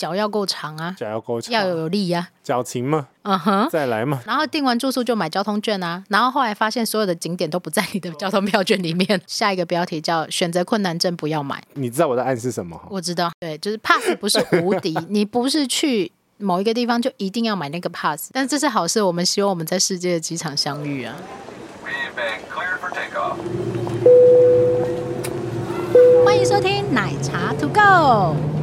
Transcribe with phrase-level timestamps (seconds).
[0.00, 4.22] 脚要够长啊，脚要够长，要有力呀，脚勤嘛，嗯哼，再来嘛。
[4.24, 9.20] 然后订完住宿就买交通券啊，然后后来发现所有的景点都不在你的 交通票券里面。
[9.26, 11.62] 下一个标题叫“选择困难症不要买”。
[11.74, 12.80] 你知道我在暗示什么？
[12.88, 16.10] 我知道，对，就是 pass 不是无敌， 你不是去。
[16.38, 19.02] 某一个地方就一定要买那个 pass，但这是好事。
[19.02, 21.14] 我们希望我们在世界的机场相遇啊！
[26.24, 28.59] 欢迎收听奶茶 To Go。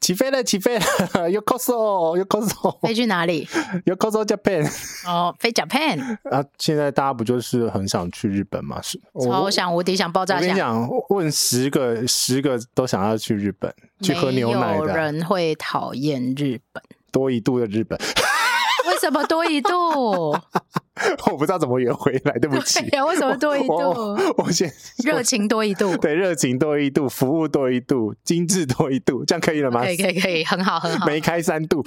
[0.00, 0.84] 起飞了，起飞了！
[1.30, 3.46] Yokoso，Yokoso，飞去哪里？
[3.86, 4.68] Yokoso Japan。
[5.06, 6.18] 哦，飞 Japan。
[6.24, 8.80] 啊，现在大家不就是很想去日本吗？
[8.82, 10.42] 是，超想无敌想爆炸想。
[10.42, 14.78] 我跟你讲，问十个，十个都想要去日本，去喝牛奶的。
[14.78, 16.82] 有人会讨厌日本。
[17.12, 17.96] 多一度的日本。
[19.02, 20.30] 为什么多一度？
[21.26, 22.88] 我不知道怎么圆回来，对不起。
[22.88, 23.74] 对呀，为什么多一度？
[23.74, 24.72] 我，我先
[25.02, 29.80] 热情多一度，对，热情多一度，服务多一度，精致多一度，这样可以了吗？
[29.82, 31.04] 可以，可以，可以，很好，很好。
[31.04, 31.84] 没开三度，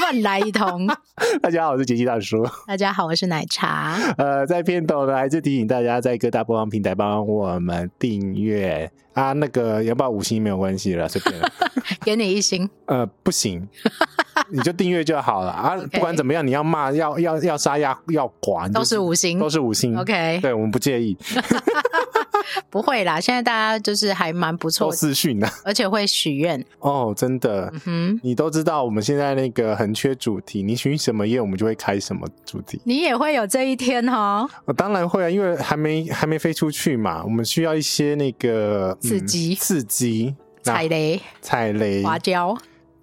[0.00, 0.86] 乱来一通。
[1.42, 2.46] 大家好，我是杰西大叔。
[2.68, 3.96] 大家好，我是奶茶。
[4.16, 11.50] 呃，在片头呢，还是提醒大家，在各大播放平台帮我们订阅啊，那个要不要五星没有关系了，随便了。
[12.04, 12.70] 给你一星。
[12.86, 13.66] 呃，不行。
[14.52, 15.76] 你就订阅就好了啊！
[15.92, 19.96] 不管怎么样，你要骂、要要要杀、要要剐，都是五星，都是五星。
[19.96, 21.16] OK，对，我们不介意。
[22.70, 24.90] 不会啦，现在大家就是还蛮不错。
[24.90, 27.70] 私讯的，而且会许愿哦，真的。
[27.74, 32.80] 嗯哼，你都知道我们现在那个很缺主题，你许什么愿，我们就会开什么主题。
[32.84, 34.48] 你也会有这一天哈？
[34.64, 42.56] 我当然会啊，因为还没还没飞出去嘛，我们需要一些那个刺激、刺激、踩雷、踩雷、滑胶。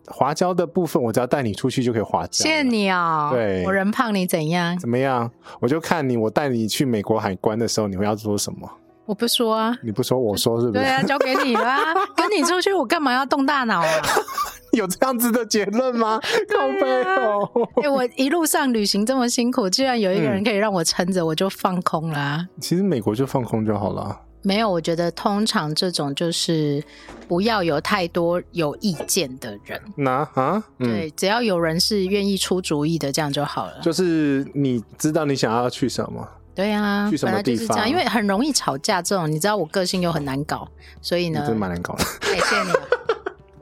[0.08, 2.44] 滑胶的部分，我只要带你出去就可以滑胶。
[2.44, 3.32] 谢谢你啊、哦！
[3.34, 4.78] 对，我人胖，你怎样？
[4.80, 5.30] 怎么样？
[5.60, 8.70] 我就看你，我带你去美国海关的时候，你会要做什么？
[9.06, 9.78] 我不说啊。
[9.84, 10.84] 你不说，我说是不是？
[10.84, 11.78] 对啊，交给你了。
[12.16, 13.92] 跟你出去，我干嘛要动大脑啊？
[14.74, 16.20] 有这样子的结论吗？
[16.50, 17.50] 靠背哦！
[17.78, 22.62] 哎、欸，我一路上旅行这么辛苦，居然有一个人可以让我撑着，我就放空啦、嗯。
[22.62, 24.20] 其实美国就放空就好了。
[24.46, 26.84] 没有，我觉得通常这种就是
[27.28, 29.82] 不要有太多有意见的人。
[29.96, 33.80] 那啊，对，只要有人是愿意出主意的，这样就好了。
[33.82, 36.28] 就是你知道你想要去什么？
[36.54, 37.58] 对啊，去什么地方？
[37.58, 39.02] 就是这样，因为很容易吵架。
[39.02, 40.68] 这种你知道，我个性又很难搞，
[41.02, 42.04] 所以呢，真的蛮难搞的。
[42.22, 42.70] 谢谢你，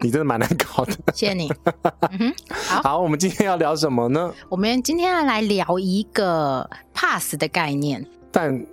[0.01, 0.91] 你真的蛮难搞的。
[1.15, 1.49] 谢谢你。
[2.01, 4.33] 嗯哼，好，好，我们今天要聊什么呢？
[4.49, 8.65] 我们今天要来聊一个 pass 的概念，但。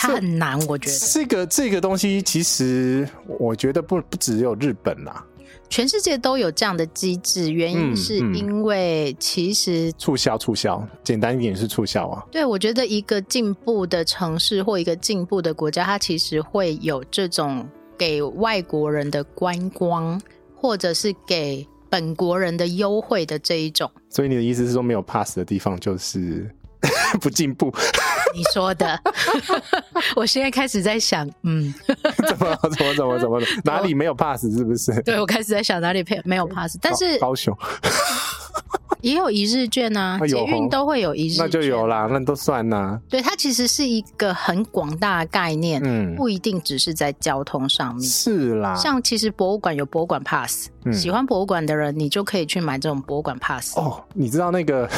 [0.00, 3.06] 它很难，我觉得这个这个东西其实
[3.38, 5.22] 我觉得不不只有日本啦，
[5.68, 7.52] 全世界都有这样的机制。
[7.52, 12.24] 原因是因为其实促销促销，简单一点是促销啊。
[12.32, 17.68] 对，我觉得一个进步的城市或一个进步的国家，它其实会有这种
[17.98, 20.18] 给外国人的观光，
[20.56, 23.90] 或者是给本国人的优惠的这一种。
[24.08, 26.50] 所以你的意思是说，没有 pass 的地方就是
[27.18, 27.72] 不进步？
[28.34, 28.98] 你说的，
[30.14, 31.74] 我现在开始在想，嗯，
[32.28, 35.02] 怎么怎么怎么怎么哪里没有 pass 是不是？
[35.02, 37.56] 对，我开始在想哪里没有 pass，但是高雄
[39.02, 43.00] 也有一日券啊，捷运都会有一日券，那就有啦，那都算啦。
[43.08, 48.74] 对，它其实是一个很广大的概念，嗯，不一定只是在交通上面，是啦。
[48.74, 53.76] 像其实博物馆有博物馆 pass，喜欢博物馆的人，你就可以去买这种博物馆 pass。
[53.78, 54.88] 哦，你知道那个？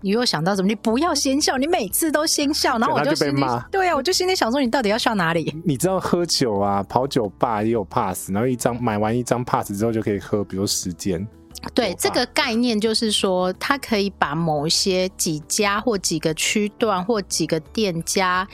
[0.00, 0.68] 你又想到什么？
[0.68, 3.58] 你不要先笑，你每次都先笑，然后我就，就被骂。
[3.68, 5.54] 对、啊，我就心里想说，你到底要笑哪里？
[5.64, 11.26] 你知道喝酒啊，跑酒吧也有 pass，然后一张买完一张 pass 之后就可以喝，比如时间。
[11.74, 18.46] 对，这个概念就是说，它可以把某些几家或几个区段或几个店家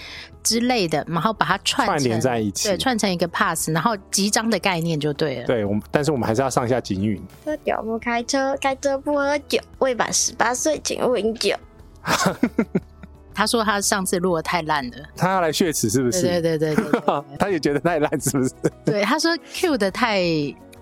[0.43, 5.47] 之类的，然后把它串串联在一起，对，串成一个 pass，然后集章的概念就对了。
[5.47, 7.21] 对，我们但是我们还是要上下警语。
[7.45, 11.55] 喝酒不开车，开车不喝酒，未满十八岁请勿饮酒。
[13.35, 16.23] 他说他上次录的太烂了，他要来血耻是不是？
[16.23, 18.53] 对对对对，对，对，对， 他也觉得太烂是不是？
[18.85, 20.23] 对，他说 Q 的太。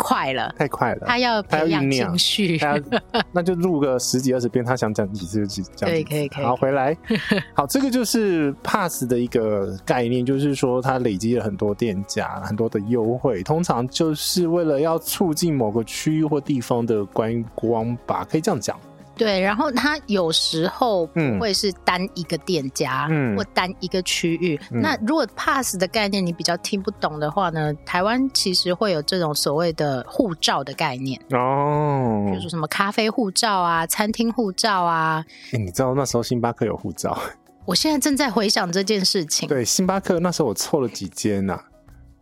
[0.01, 2.81] 快了，太快了，他要培养情绪，他
[3.31, 5.89] 那就录个十几二十遍，他想讲几次就几讲。
[5.89, 6.45] 可以可以可以。
[6.45, 6.97] 好，回来，
[7.55, 18.79] 好，这个就是 Pass 的一个概念，就是说它累积了很多店家，很多的优惠，通常就是为了要促进某个区域或地方的观光吧，可以这样讲。
[19.21, 24.59] 对，然后它有时候不会是单一个店家，嗯，或单一个区域。
[24.73, 35.23] 嗯、那如果 Pass 的概念你比较听不懂的话呢，台湾其实会有这种所谓的护照的概念哦，就是什么咖啡护照啊、餐厅护照啊。
[35.53, 37.21] 哎，你知道那时候星巴克有护照？
[37.67, 39.47] 我现在正在回想这件事情。
[39.47, 41.65] 对，星巴克那时候我凑了几间呐、啊，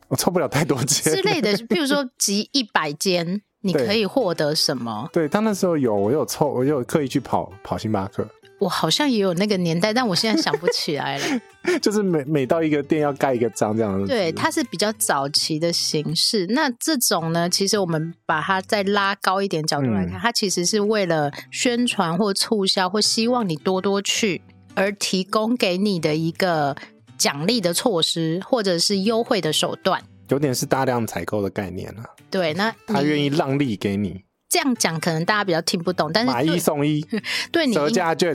[0.09, 3.41] 我凑不了太多间之类的，譬如说集一百间。
[3.69, 5.09] 你可以获得什么？
[5.13, 8.27] 对，他那时候有，我有凑，我有刻意去跑跑星巴克。
[8.59, 11.41] 我好像也有那个年代，但我现在想不起来了。
[11.81, 14.09] 就是每每到一个店要盖一个章这样子。
[14.09, 16.45] 对，它是比较早期的形式。
[16.49, 24.43] 那这种呢，其实我们把它再拉高一点角度来看，嗯、它其实是为了宣传或促销，或希望你多多去，
[24.75, 26.75] 而提供给你的一个
[27.17, 30.03] 奖励的措施，或者是优惠的手段。
[30.29, 34.23] 有点是大量采购的概念了，对，那他愿意让利给你。
[34.49, 37.07] 这样讲可能大家比较听不懂，但是买一送一，
[37.53, 38.35] 对你折价券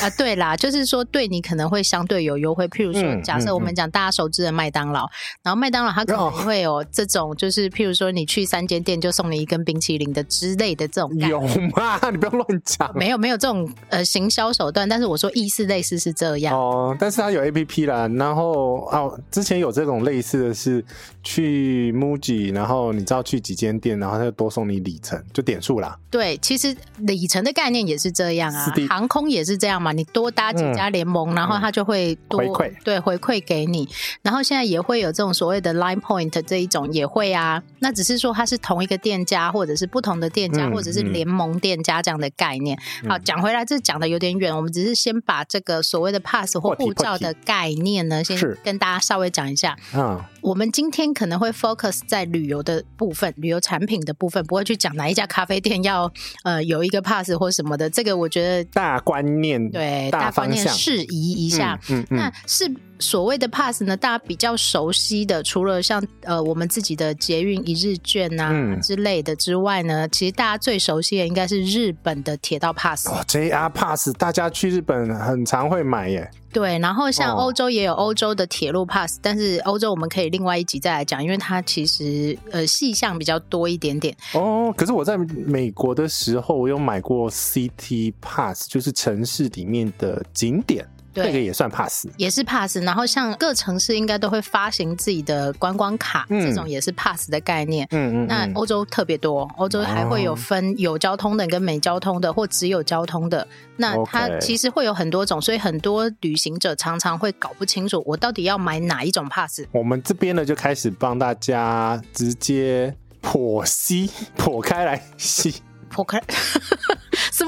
[0.00, 2.68] 啊，对啦，就是说对你可能会相对有优惠。
[2.68, 11.12] 譬如说，假设我们讲大家熟知的麦当劳，嗯嗯、然后麦当劳它可能会有这种，就是譬如说你去三间店就送你一根冰淇淋的之类的这种。
[11.18, 11.40] 有
[11.74, 11.98] 吗？
[12.08, 12.88] 你不要乱讲。
[12.96, 16.96] 没有没有这种呃行销手段，但是我说意思类似是这样哦。
[17.00, 20.84] 但是它有 APP 啦，然后哦，之前有这种类似的是
[21.24, 25.47] 去 MUJI，然后你知道去几间店，然后它就多送你里程，就。
[25.48, 33.88] 点数啦，对，其实里程的概念也是这样啊，航空也是这样嘛，你多搭几家联盟，嗯、然后它就会多回馈，对，回馈给你。
[34.20, 42.78] 然后现在也会有这种所谓的 Line Point 这一种也会啊，那只是说它是同一个店家，或者是不同的店家，嗯、或者是联盟店家这样的概念。
[43.04, 49.74] 嗯、好，讲回来，这讲的有点远，我们只是先把这个所谓的 Pass 或护照的概念呢，先跟大家稍微讲一下。
[49.94, 55.26] 嗯，我们今天可能会 focus 在旅游的部分，旅游产品的部分，不会去讲哪一家。
[55.26, 56.10] 咖啡店要
[56.42, 61.78] 呃有一个 pass 或什么的，这个我觉得大观念对大观念适宜一下。
[61.90, 62.64] 嗯，嗯，嗯，那是
[62.98, 73.08] 所谓的 pass 呢，大家比较熟悉的，除了像呃我们自己的捷运一日券啊、嗯、之类的之外呢，其实大家最熟悉的应该是日本的铁道 pass。
[73.08, 76.30] 哦，JR Pass，大家去日本很常会买耶。
[76.50, 84.16] 对，然后像欧洲也有欧洲的铁路 pass，、哦、但是欧洲我们可以另外一集再来讲，因为它其实呃细项比较多一点点。
[84.32, 90.88] 哦，可是我在美国的时候，我有买过 City Pass，就是城市里面的景点。
[91.22, 92.78] 对这个也算 pass，也是 pass。
[92.82, 97.86] 然后像各城市应该都会发行自己的观光卡，嗯、这种也是 pass 的概念。
[97.90, 98.18] 嗯嗯。
[98.18, 103.46] 嗯，那欧洲特别多，欧洲还会有分有交通的跟没交通的，或只有交通的。
[103.76, 109.62] 那它其实会有很多种，所以很多旅行者常常会搞不清楚，我到底要买哪一种 pass。
[109.72, 115.62] 我们这边呢就开始帮大家直接剖析，剖开来析。
[115.90, 116.94] 剖开，什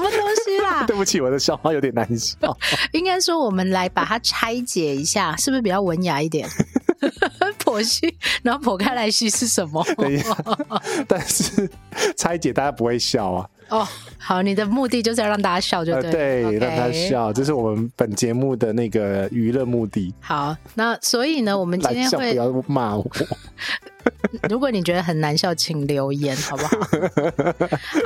[0.01, 0.83] 么东西啦？
[0.87, 2.35] 对不起，我的笑话有点难笑。
[2.91, 6.47] 应该说，我们来把它拆解一下，是不是比较文雅一点？
[7.63, 9.83] 剖析，然后剖开来析是什么？
[11.07, 11.69] 但是
[12.15, 13.49] 拆解大家不会笑啊。
[13.69, 13.87] 哦，
[14.17, 20.13] 好，你的目的就是要让大家笑，就对，呃、对让他笑，这是我们本节目的那个娱乐目的。
[20.19, 23.05] 好，那所以呢，我们今天会不要骂我。
[24.49, 26.77] 如果你觉得很难笑，请留言好不好？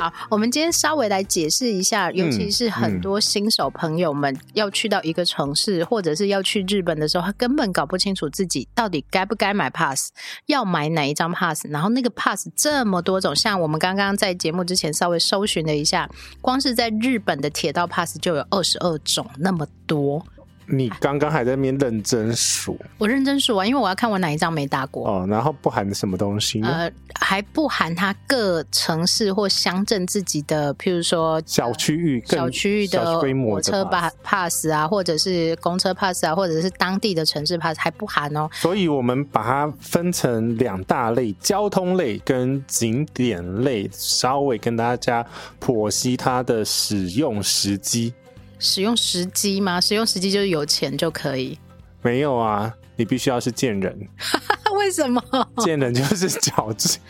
[0.00, 10.10] 好，我们今天稍微来解释一下，尤其是很多新手朋友们要去到一个城市，或者是要去日本的时候，他根本搞不清楚自己到底该不该买 pass，
[10.46, 16.08] 要买哪一张 pass，然后那个 pass 这么多种，像我们刚刚在节目之前稍微搜寻了一下，
[16.40, 20.24] 光是在日本的铁道 pass 就有二十二种，那么多。
[20.68, 25.26] 你刚刚还在那边认真数，我认真数啊，因为我要看我哪一张没搭过哦。
[25.28, 26.60] 然后不含什么东西？
[26.62, 33.84] 呃，还不含它各城市或乡镇自己的，譬如说小区域、小区域的火车
[34.22, 38.48] pass 啊，或者是公车 pass 啊，或者是当地的城市 pass 还不含哦。
[38.52, 45.24] 所以我们把它分成两大类：交通类跟景点类，稍微跟大家
[45.60, 48.12] 剖析它的使用时机。
[48.58, 49.80] 使用时机吗？
[49.80, 51.58] 使用时机就是有钱就可以？
[52.02, 54.08] 没有啊，你必须要是贱人。
[54.76, 55.22] 为什么？
[55.58, 57.00] 贱人就是矫情。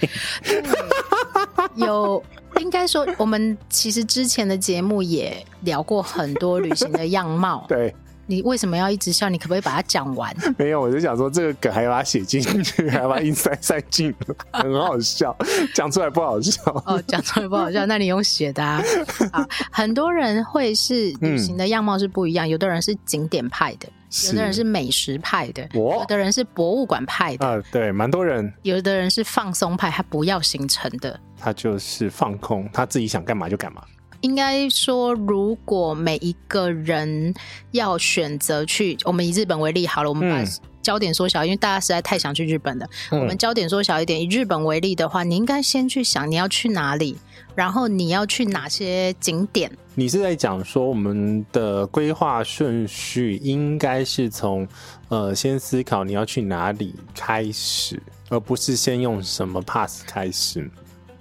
[1.75, 2.23] 有，
[2.61, 7.65] 应该说，我们其实之前的节目也聊过很多旅行的样貌。
[7.69, 7.95] 对。
[8.27, 9.29] 你为什么要一直笑？
[9.29, 10.35] 你可不可以把它讲完？
[10.59, 14.15] 没有，我就想说这个梗还要把它写进去， 还要把它硬塞塞进，
[14.53, 15.37] 很好笑，
[15.75, 16.63] 讲出来不好笑。
[16.87, 18.83] 哦，讲出来不好笑，那你用写的啊。
[19.33, 23.89] 啊，很多人会是旅行的样貌是不一样，嗯、有的人是景点派的，
[24.29, 27.47] 有的人是美食派的，有的人是博物馆派的。
[27.47, 28.53] 啊，对，蛮多人。
[28.63, 33.83] 有的人是放松派，他不要行程的，他就是放空，他自己想干嘛就干嘛。
[34.27, 37.33] 应该说，如果每一个人
[37.71, 40.45] 要选择去，我们以日本为例好了，我们把
[40.83, 42.87] 焦点缩小，因为大家实在太想去日本了。
[43.13, 47.17] 我们焦点缩小一点，以日本为例的话，你应该先去想你要去哪里，
[47.55, 49.71] 然后你要去哪些景点。
[49.95, 54.67] 你是在讲说，我们的规划顺序应该是从
[55.09, 60.69] 呃，先思考你要去哪里开始，而不是先用什么 pass 开始。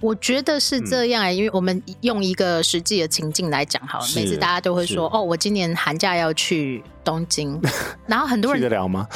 [0.06, 7.60] 我觉得是这样哎、欸，因为我们用一个实际的情境来讲好了，每次大家都会说哦，我今年寒假要去东京，
[8.06, 9.08] 然后很多人去得了吗？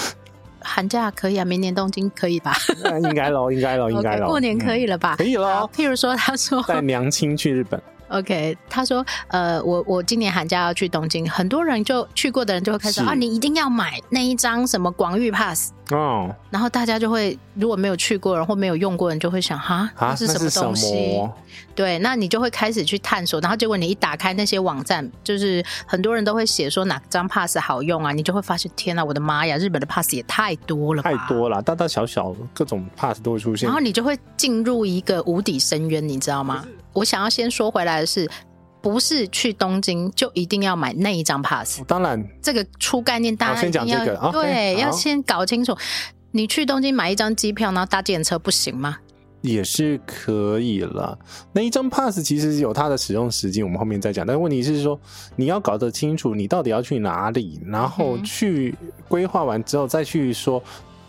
[0.62, 2.56] 寒假可以啊，明年东京可以吧？
[3.04, 4.26] 应该喽， 应该喽，应该喽。
[4.26, 5.14] 过年可以了吧？
[5.14, 5.70] 嗯、可以了。
[5.72, 7.80] 譬如说，他说带娘亲去日本。
[8.08, 21.20] OK，他说，呃，我我今年寒假要去东京，很多人就去过的人就会开始说啊，你一定要买那一张什么广域 pass 哦，然后大家就会如果没有去过然后没有用过人就会想哈，那是什么东西？
[21.74, 36.64] 对，那你就会开始去探索，然后结果你一打开那些网站，就是很多人都会写说哪张 pass 好用啊，你就会发现天哪，我的妈呀，日本的 pass 也太多了，太多了，大大小小各种 pass 都会出现，然后你就会进入一个无底深渊，你知道吗？
[36.92, 38.28] 我想要先说回来的是，
[38.82, 41.82] 不是去东京就一定要买那一张 pass。
[41.86, 45.76] 当然，这个初概念大家先讲这个，对，要先搞清楚。
[46.32, 48.96] 你去东京买一张机票，然后搭电车不行吗？
[49.42, 51.18] 也是可以了。
[51.52, 54.26] 那一张 pass 其实有它的使用时间，我们后面再讲。
[54.26, 55.00] 但问题是说，
[55.34, 58.74] 你要搞得清楚你到底要去哪里，然后去
[59.08, 60.62] 规划完之后再去说。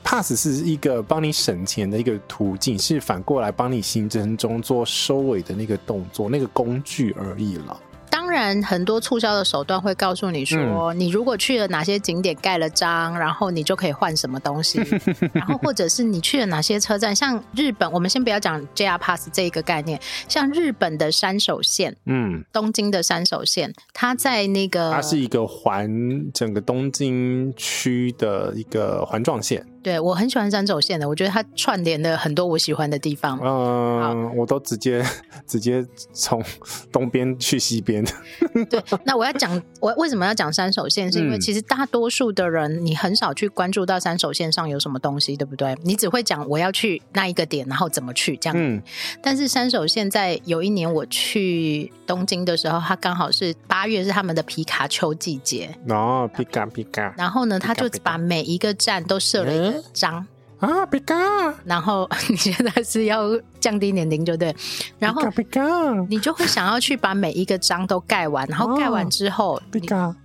[0.03, 7.79] Pass 是一个帮你省钱的一个途径，是反过来帮你行程中做收尾的那个动作，那个工具而已了。
[8.09, 14.81] 当然，很多促销的手段会告诉你说，嗯、你如果去了哪些景点盖了章，然后你就可以换什么东西，
[15.31, 29.65] 然后或者是你去了哪些车站，像日本，我们先不要讲 JR Pass 这一个概念，像日本的山手线，嗯，东京的山手线，它在那个，它是一个环整个东京区的一个环状线。
[29.83, 33.39] 对，我很喜欢山手线的，我觉得它串联了很多我喜欢的地方。
[33.41, 35.03] 嗯，好我都直接
[35.47, 36.43] 直接从
[36.91, 38.03] 东边去西边。
[38.69, 45.75] 对，那我要讲我为什么要讲山手线，是因为其实大多数的人你很少去关注到山手线上有什么东西，对不对？
[45.83, 48.55] 你只会讲我要去那一个点，然后怎么去这样。
[48.57, 48.81] 嗯。
[49.21, 55.75] 但是山手线在有一年我去东京的时候，它刚好是八月，是他们的皮卡丘季节。
[55.89, 57.13] 哦，皮卡皮卡。
[57.17, 60.25] 然后呢，他就把每一个站都设了章。
[61.65, 64.55] 然后你现在是要降低年龄，就对。
[64.99, 65.23] 然后
[66.07, 69.59] 你就会想要去把每一个章都盖完，然后盖完之后，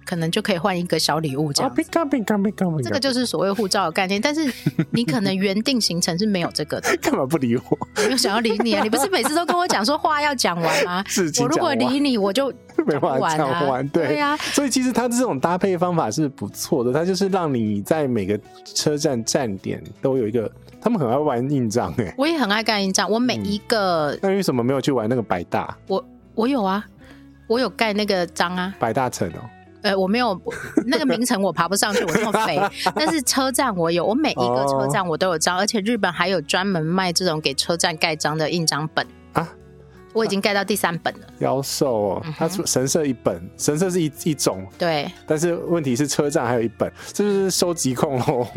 [0.04, 1.72] 可能就可以换一个小礼物这样。
[1.74, 4.20] 这个就是所谓护照的概念。
[4.20, 4.52] 但是
[4.92, 6.94] 你可能原定行程是没有这个的。
[6.98, 7.62] 干嘛不理我？
[7.70, 8.82] 我没有想要理你啊！
[8.82, 11.02] 你不是每次都跟我讲说话要讲完吗？
[11.40, 12.52] 我如果理你，我就
[12.87, 13.88] 没办法讲完。
[13.88, 20.26] 对呀，所以其实它这种搭配方法是不错的，它就是让你在每个车站站点都有。
[20.26, 23.09] 一个，他们很爱玩印章哎，我也很爱盖印章。
[23.09, 25.76] 我每一个，那为什么没有去玩那个百大？
[25.87, 26.04] 我
[26.35, 26.85] 我有啊，
[27.47, 29.38] 我有盖那个章啊，百大城哦。
[29.83, 30.37] 呃，我没有
[30.87, 32.61] 那个名城，我爬不上去，我那么肥。
[32.97, 39.25] 但是车站我有，我每一个车站我都有章，而且日本还有专门卖这种给车站盖章的印章本啊。
[40.16, 42.26] 我已经盖到第三本了，妖兽哦。
[42.38, 48.49] 他说神社一本，神社是一一种对，但是问题是车站还有一本，这就是收集控哦。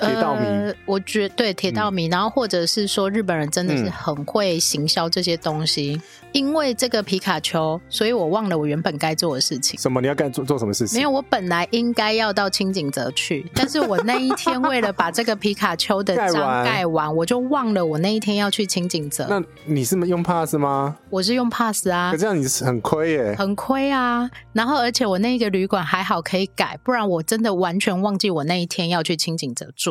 [0.00, 6.00] 铁道迷，呃、我觉对铁道迷，嗯、然后或者是说日本人真的是很会行销这些东西。
[6.00, 9.78] 嗯、因为这个皮卡丘，所以我忘了我原本该做的事情。
[9.78, 10.00] 什么？
[10.00, 10.98] 你要干做做什么事情？
[10.98, 19.26] 没有，我本来应该要到清井泽去， 但是我那一天为了把这个皮卡丘的章盖完，我就忘了我那一天要去清井泽。
[19.28, 20.96] 那你是用 pass 吗？
[21.10, 22.10] 我是用 pass 啊。
[22.12, 24.28] 可这样你是很亏耶，很亏啊。
[24.52, 29.81] 然后而且我那个旅馆还好可以改，不然我真的完全忘记我那一天要去清井泽住。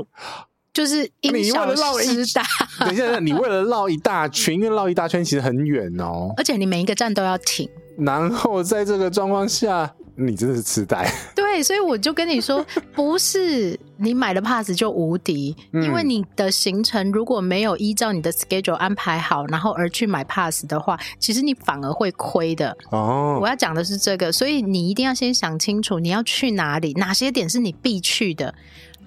[0.74, 2.44] 就是因小失大。
[2.86, 7.70] 等一下，你为了绕一大圈，因为绕一大圈其实很远哦，而且你每一个站都要停。
[7.98, 11.12] 然后在这个状况下，你真的是痴呆。
[11.36, 22.76] 对 对，所以我就跟你说，不是你买了 pass 就无敌，嗯、因为你的行程如果没有依照你的 schedule 安排好，然后而去买 pass 的话，其实你反而会亏的。
[22.92, 28.56] 哦，我要讲的是这个，所以你一定要先想清楚你要去哪里，哪些点是你必去的。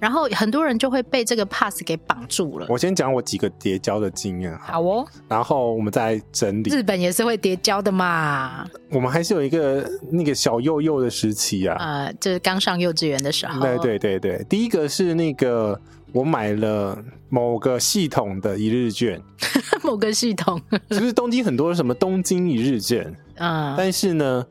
[0.05, 2.67] 然后很多人就会被这个 pass 给绑住了。
[2.69, 5.07] 我先讲我几个叠交的经验，好哦。
[5.27, 6.69] 然后我们再整理。
[6.69, 8.67] 日本也是会叠交的嘛。
[8.91, 13.59] 我们还是有一个那个小幼幼的时期啊，呃，就是刚上幼稚园的时候。
[13.63, 15.81] 对对对对，第一个是那个
[16.13, 19.19] 我买了某个系统的一日券，
[19.83, 24.45] 某个系统，就是东京很多什么东京一日券，嗯，但是呢，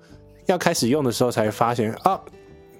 [0.47, 2.19] 要开始用的时候才发现啊。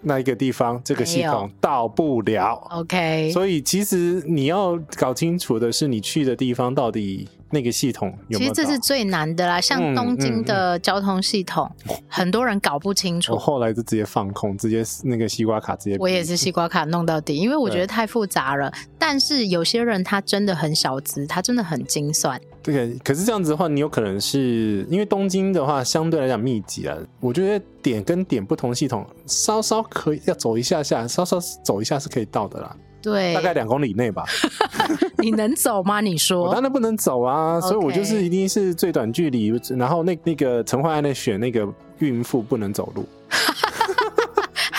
[0.03, 2.55] 那一个地方，这个系统到不了。
[2.72, 8.51] OK，所以其实你要搞清楚的是，你去的地方到底那个系统有没有？
[8.53, 9.62] 其实这是最难的啦。
[9.62, 13.33] 像东京的交通系统，嗯嗯嗯、很多人搞不清楚。
[13.33, 15.98] 我后来就直接放空，直接那个西瓜卡直接。
[16.00, 18.72] 我也是西瓜卡弄到底，因为我觉得太复杂了。
[18.98, 22.39] 但是有些人他真的很小资，他真的很精算。
[22.63, 26.98] 对，可是这样子的话，你有可能是因为东京的话相对来讲密集啊。
[27.20, 32.75] 我觉得点跟点不同系统，稍稍可以要走一下下，稍稍走一下是可以到的啦。
[33.01, 34.24] 对，大概两公里内吧。
[35.20, 36.00] 你能走吗？
[36.00, 36.43] 你说？
[36.48, 39.53] 我当然不能走啊，所以我就是一定是最短距离。
[39.77, 41.67] 然后那那个陈慧安的选那个
[42.00, 43.05] 孕妇不能走路。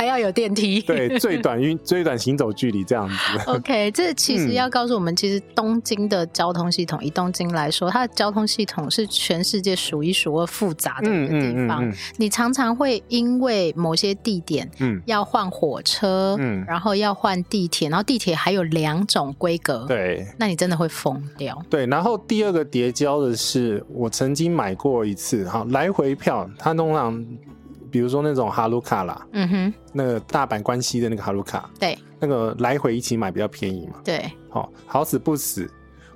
[0.05, 3.15] 还要有电梯，对，最短运 最短行走距离这样子。
[3.47, 11.83] OK，这其实要告诉我们，其实东京的交通系统，嗯、以东京来说，它的交通系统是全世界数一数二复杂的一个地方。
[11.83, 21.59] 嗯嗯嗯嗯、你常常会因为某些地点，嗯，要换火车，嗯，然后要换地铁，然后地铁还有两种规格，对，那你真的会疯掉。
[21.71, 27.25] 对，然后第二个叠交的是，我曾经买过一次，哈，来回票，它通常。
[27.95, 35.71] 比如说那种哈鲁卡啦，嗯哼，那个大阪关西的那个哈鲁卡，对，那个来回一起买比较便宜嘛，对，好，好死不死，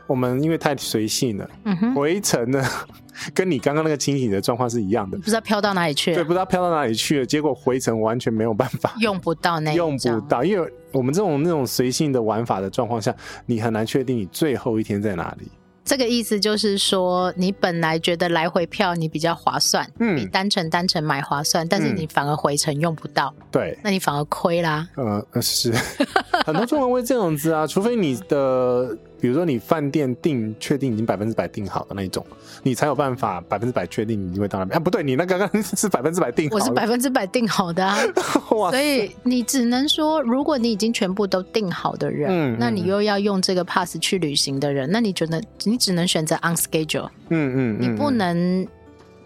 [0.09, 2.61] 我们因为太随性了，嗯哼，回程呢，
[3.33, 13.15] 跟你刚刚那个清醒的状况是一样的，不知道飘到哪里去了，对，不知道飘到哪里去了，结果回程完全没有办法，用不到那，用不到，因为我们这种那种随性的玩法的状况下，
[13.47, 15.47] 你很难确定你最后一天在哪里。
[15.89, 24.87] 这个意思就是说，你本来觉得来回票你比较划算，嗯，比单程单程买划算，但是你反而回程用不到，对，那你反而亏啦。
[24.97, 25.73] 呃，是，
[26.45, 28.97] 很多状况会这样子啊，除非你的。
[29.21, 32.25] 比如说你饭店订确定已经百分之百订好的那一种，
[32.63, 34.77] 你才有办法百分之百确定你会到那边。
[34.77, 37.99] 啊，不对，你那刚刚是百分之百订好，我是百分之百订好的啊。
[38.49, 48.67] 所以你只能说，如果你已经全部都订好的人，嗯，那你又要用这个 pass 去旅行的人，那你觉得你只能选择 on schedule，嗯嗯，你不能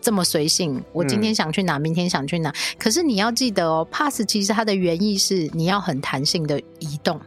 [0.00, 0.83] 这么随性。
[0.92, 2.52] 我今天想去哪，明天想去哪。
[2.78, 7.20] 可是你要记得哦，pass 其实它的原意是你要很弹性的移动，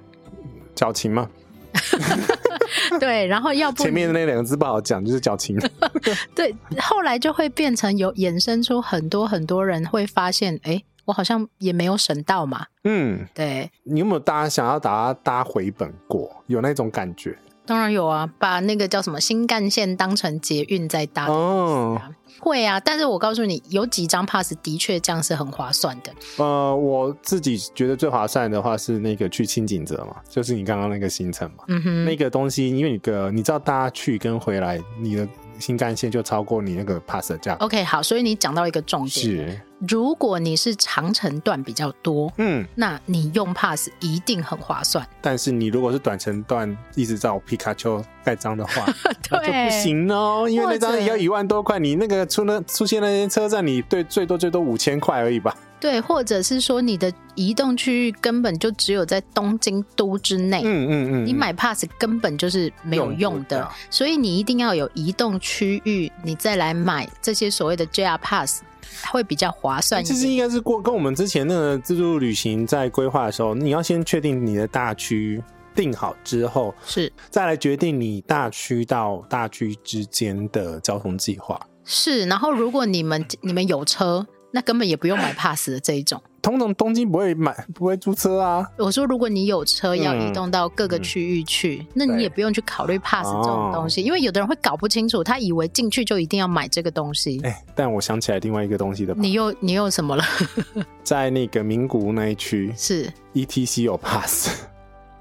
[0.73, 1.29] 矫情吗？
[2.99, 5.57] 对，然后要不前面的那两个字不好讲，就是矫情。
[6.35, 12.65] 对，后来就会变成有衍生出很多很多人会发现，哎，我好像也没有省到嘛。
[12.83, 13.69] 嗯，对。
[13.83, 16.43] 你有没有大家想要搭搭回本过？
[16.47, 17.37] 有那种感觉？
[17.65, 21.27] 当然有啊，把那个叫什么新干线当成捷运在搭。
[21.27, 21.99] 哦。
[22.37, 26.11] 会啊，但是我告诉你，有几张 pass 的确这样是很划算的。
[26.37, 31.63] 呃，我自己觉得最划算的话是那个去清景泽嘛，就是你刚刚那个行程嘛。
[31.69, 35.27] 嗯哼，那个东西，因为你个你知道，大家去跟回来，你的
[35.59, 37.55] 新干线就超过你那个 pass 的价。
[37.61, 39.09] OK，好，所以你讲到一个重点。
[39.09, 39.61] 是。
[39.79, 45.05] 如果你是长程段比较多，嗯，那你用 pass 一定很划算。
[45.21, 48.85] 但是你如果是短程段一直照皮卡丘盖章的话，
[49.29, 55.55] 那就不行哦，因为那张也要一万多块，你那个出了出现那些车站，你对最多最多五千块而已吧。
[55.77, 68.63] 对，或者是说你的移动区域根本就只有在东京都之内，嗯嗯嗯，你买 pass 根本就是没有用的，所以你一定要有移动区域，你再来买这些所谓的 JR Pass。
[69.11, 70.03] 会比较划算。
[70.03, 75.43] 其实应该是过跟我们之前那个自助旅行在规划的时候，你要先确定你的大区
[75.73, 81.59] 定好之后，是再来决定你大区到大区之间的交通计划。
[81.83, 84.25] 是，然后如果你们你们有车。
[84.55, 88.65] 那根本也不用买 pass 的这一种， 通常东京不会买，不会租车啊。
[88.77, 97.41] 我说，如果你有车要移动到各个区域去，嗯、那你也不用去考虑 pass 这种东西，哦、因为有的人会搞不清楚，他以为进去就一定要买这个东西。
[97.43, 100.23] 哎、欸，但我想起来另外一个东西的，你又你又什么了？
[101.03, 104.63] 在那个名古屋那一区是 ETC 有 pass。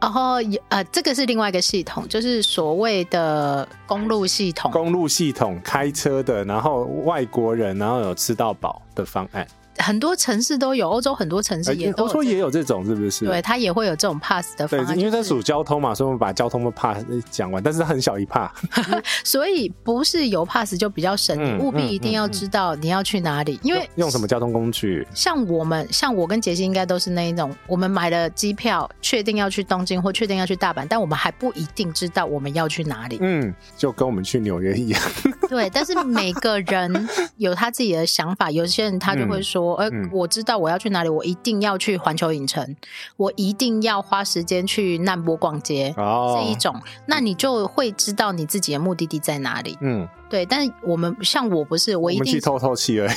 [0.00, 0.34] 然后
[0.68, 4.70] 呃，这个是另外一个系统，就是所谓的公路系统。
[4.70, 9.46] 公路系统开车的，然后外国人，然后有吃到饱的方案。
[9.78, 12.10] 很多城市都有，欧洲很多城市也都有。
[12.10, 13.24] 欧洲也有这种，是不是？
[13.26, 14.86] 对，它也会有这种 pass 的方案。
[14.86, 18.50] 对，因为它属交通嘛，所以我们把交通的 pass 讲完，但是它很小一 pass。
[19.24, 25.06] 所以不是有 pass 就比较省，你务必一定要知道你要去哪里，因为用什么交通工具。
[25.14, 33.18] 像我们，像我跟杰西应该都是那一种，我们买了机票，确定要去东京或确定要去大阪，但我们还不一定知道我们要去哪里。
[33.20, 35.00] 嗯，就跟我们去纽约一样。
[35.48, 42.76] 对，但是每个人有他自己的想法，有些人他就会说，呃、嗯，我知道我要去哪里，我一定要去环球影城，
[43.16, 46.74] 我一定要花时间去难波逛街，哦，这一种，
[47.06, 49.76] 那你就会知道你自己的目的地在哪里。
[49.80, 53.12] 嗯，对，但是我们像我不是，我一定去透透气而已，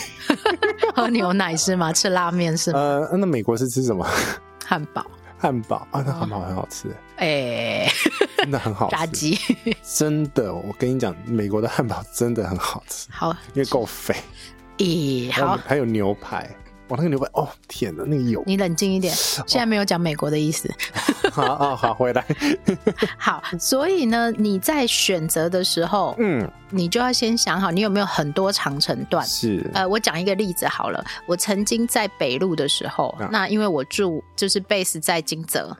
[0.96, 1.92] 喝牛奶是吗？
[1.92, 2.80] 吃拉面是吗？
[2.80, 4.08] 呃，那美国是吃什么？
[4.66, 5.06] 汉堡。
[5.40, 7.92] 汉堡啊，那汉堡很好吃， 哎、欸，
[8.38, 8.96] 真的很好吃。
[8.96, 9.38] 炸鸡，
[9.84, 14.16] 真的，我跟你讲，美国的汉堡真的很好吃，好，因为够肥。
[14.78, 16.50] 咦、欸，好还，有牛排。
[16.90, 18.42] 哇，那个牛排哦，天哪，那个油！
[18.46, 20.74] 你冷静一点，现在没有讲美国的意思。
[21.34, 22.24] 好啊，好，回来。
[23.20, 29.26] 好，所以呢，你在选择的时候，嗯，你就要先想好，你有没有很多长程段。
[29.26, 29.70] 是。
[29.74, 35.76] 呃，我讲一个例子好了，我曾经在北路的时候，啊、那因为我住就是 base 在金泽。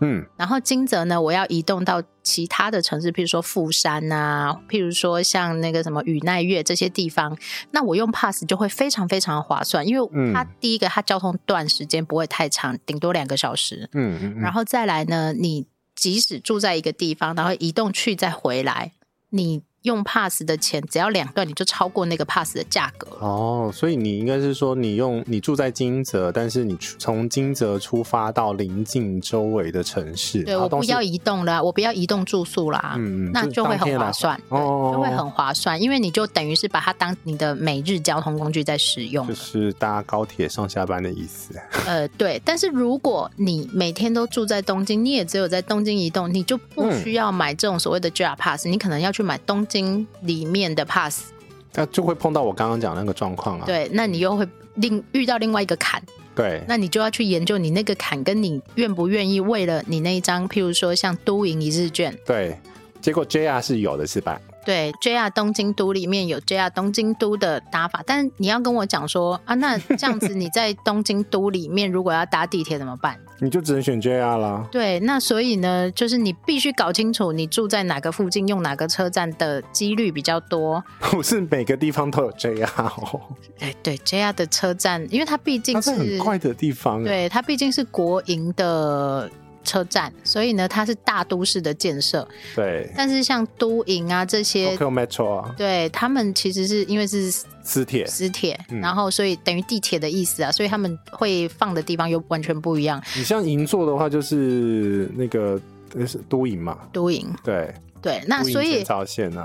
[0.00, 7.36] 嗯，然后金泽呢，我要移动到其他的城市，譬如说富山啊，譬如说像那个什么宇奈月这些地方，
[7.70, 13.88] 那我用 pass 就会非常非常的划算，因为它第一个它交通段时间不会太长，顶多两个小时。
[13.92, 18.92] 嗯嗯，然后再来呢，你即使住在一个地方，然后移动去再回来，
[19.30, 19.62] 你。
[19.82, 30.42] 用 pass 的钱只要两段，你就超过那个 pass 的价格哦，所以你应该是说，你用你住在金泽，但是你从金泽出发到临近周围的城市。
[30.42, 32.94] 对，我不要移动了，我不要移动住宿啦。
[32.98, 41.54] 嗯，那就会很划算，哦，就会很划算，因为你就等于是把它当你的每日交通工具在使用，就是搭高铁上下班的意思。
[41.86, 42.38] 呃，对。
[42.44, 49.66] 但是如果你每天都住在东京，你也只有在东京移动，你就不需要买这种所谓的 JR Pass，你可能要去买东。
[49.70, 51.30] 京里面的 pass，
[51.72, 53.64] 那就会碰到我刚刚讲那个状况啊。
[53.64, 56.02] 对，那你又会另遇到另外一个坎。
[56.34, 62.16] 对，那你就要去研究你那个坎，跟你愿不愿意为了你那一张，譬如说像都营一日券。
[62.26, 62.58] 对，
[63.00, 64.40] 结果 JR 是有的，是吧？
[64.64, 73.18] 对，JR 东京都里面有 JR 东京都的搭法，但你要跟我讲说啊，那这样子你在东京都里面如果要搭地铁怎么办？
[73.38, 74.68] 你就只能选 JR 啦。
[74.70, 80.84] 对，那所以呢，就是你必须搞清楚你住在哪个附近，用哪个车站的几率比较多。
[81.00, 83.20] 不是每个地方都有 JR 哦。
[83.60, 87.02] 哎，对，JR 的车站，因为它毕竟是很快的地方。
[87.02, 89.30] 对，它毕竟是国营的。
[89.62, 92.26] 车站，所以呢，它是大都市的建设。
[92.54, 92.90] 对。
[92.96, 97.30] 但是像都营啊这些，Tokyo Metro 啊，对，他们其实是因为是
[97.62, 103.02] 磁铁，磁铁，然后所以等于地铁的意思啊，所以他们会放的地方又完全不一样。
[103.16, 105.60] 你像银座的话，就是那个
[106.06, 107.26] 是都营嘛，都营。
[107.44, 108.82] 对对，那所以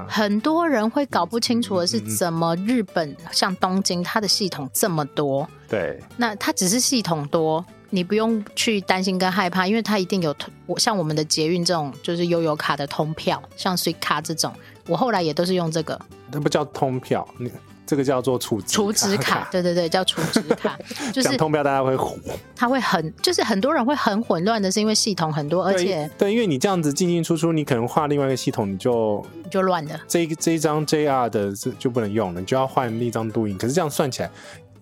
[0.08, 5.46] 很多人会搞不清楚的是，怎么日本像东京，它的系统这么多？
[5.68, 6.00] 对。
[6.16, 7.64] 那它只是系统多。
[7.96, 14.52] 你不用去担心跟害怕，因为它一定有我像我们的捷运这种，就是悠游卡的通票，像 Suica 这种，
[14.88, 15.98] 我后来也都是用这个。
[16.30, 17.50] 那不叫通票，你
[17.86, 19.48] 这个叫做储值储值卡。
[19.54, 20.78] 对对对，叫储值卡。
[21.14, 22.20] 就是通票，大家会混，
[22.54, 29.98] 它会很，就是很多人会很混乱的，是因为系统很多，而且对，因为你这样子进进出出，你可能换另外一个系统，你就你就乱了。
[30.08, 33.58] 这一这一张 JR 的就不能用了，你就要换另一张都营。
[33.58, 34.30] 可是这样算起来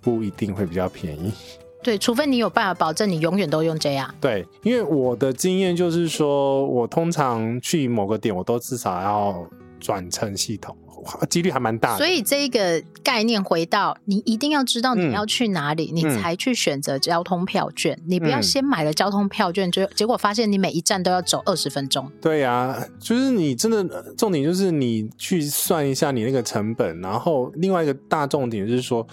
[0.02, 1.32] 不一定会比较便宜。
[1.84, 4.08] 对，除非你有办法保证你永远都用 JR。
[4.22, 9.46] 对，因为我的经验就是说，我通常去某个点，我都至少要
[9.80, 10.76] 转乘系统。
[11.30, 17.94] 几率还蛮大的，所以这个概念回到你一定要知道你要去哪里，嗯、你才去选择交通票券。
[17.98, 22.10] 嗯、你不要先买了交通票券，就结果发现你每一站都要走二十分钟。
[22.22, 29.06] 对呀、啊，就是你真的重点就是你去算一下你那个成本，然后另外一个大重点就是说，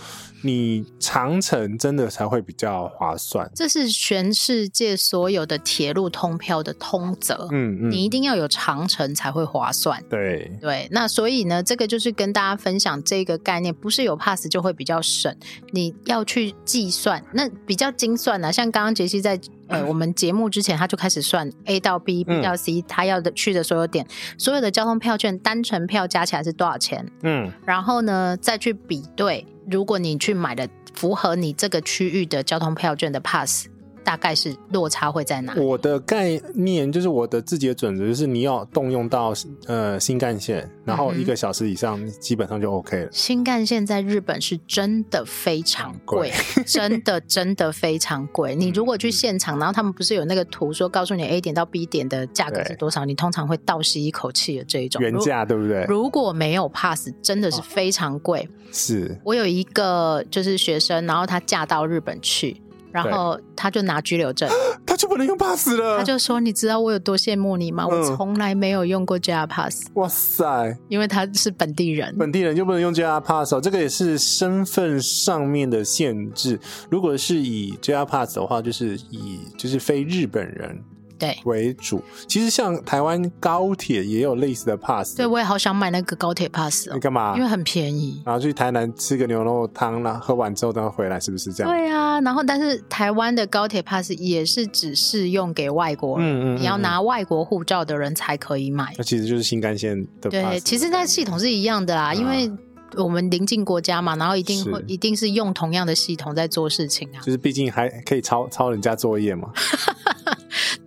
[0.42, 3.50] 你长程真的才会比较划算。
[3.52, 7.48] 这是全世界所有的铁路通票的通则。
[7.50, 10.00] 嗯嗯，你一定要有长程才会划算。
[10.08, 11.80] 对对，那所以呢，这个。
[11.80, 15.34] 这个就是跟大家分享这个概念，不是有 pass 就会比较省，
[15.72, 18.52] 你要去计算，那比较精算呢、啊。
[18.52, 24.06] 像刚刚杰西在呃我们节目之前，他就开始算 A 到 B，B 到 C，他要的去的所有点，
[24.36, 27.06] 所有的交通票券单程票加起来是多少钱？
[27.22, 33.68] 嗯，然后呢再去比对，如果你去买的符合你这个区域的交通票券的 pass。
[34.04, 35.54] 大概是落差会在哪？
[35.56, 39.32] 我的概念就是我的自己的准则就是你要动用到
[39.66, 43.08] 呃新干线，然后一个小时以上基本上就 OK 了。
[43.12, 46.32] 新干线在日本是真的非常贵，
[46.66, 48.54] 真的真的非常贵。
[48.54, 55.84] 你如果去现场，然后他们不是有那个图说告诉你 A 点到 B 点的价格是多少，你通常会倒吸一口气的这一种原价，对不对？
[55.84, 58.48] 如果没有 pass，真的是非常贵。
[58.72, 62.60] 是我有一个就是学生，然后他嫁到日本去。
[62.92, 64.48] 然后他就拿拘留证，
[64.86, 65.98] 他就不能用 pass 了。
[65.98, 67.86] 他就说：“你知道我有多羡慕你吗？
[67.90, 70.76] 嗯、我从来没有用过 JR Pass。”哇塞！
[70.88, 73.60] 因为他是本地人，本地人就不能用 JR Pass 哦。
[73.60, 76.58] 这个也是身份上面的限制。
[76.90, 80.78] 如果是以 JR Pass 的话，就是以就是非日本人。
[81.20, 85.16] 对为主，其实像台湾高铁也有类似的 pass。
[85.16, 86.94] 对，我也好想买那个高铁 pass 哦。
[86.94, 87.34] 你干嘛？
[87.36, 88.22] 因为很便宜。
[88.24, 91.70] 然后去台南吃个牛肉汤啦，喝完之后等回来，是不是这样？
[91.70, 92.18] 对啊。
[92.22, 98.94] 然后，但是台湾的高铁 pass 也是只适用给外国人，嗯嗯，你要拿外国护照的人才可以买。
[98.96, 100.50] 那其实就是新干线的 pass。
[100.50, 102.50] 对，其实那系统是一样的啦，啊、因为
[102.96, 107.20] 我们邻近国家嘛，然后一定会一定是用同样的系统在做事情啊。
[107.22, 109.48] 就是毕竟还可以抄抄人家作业嘛。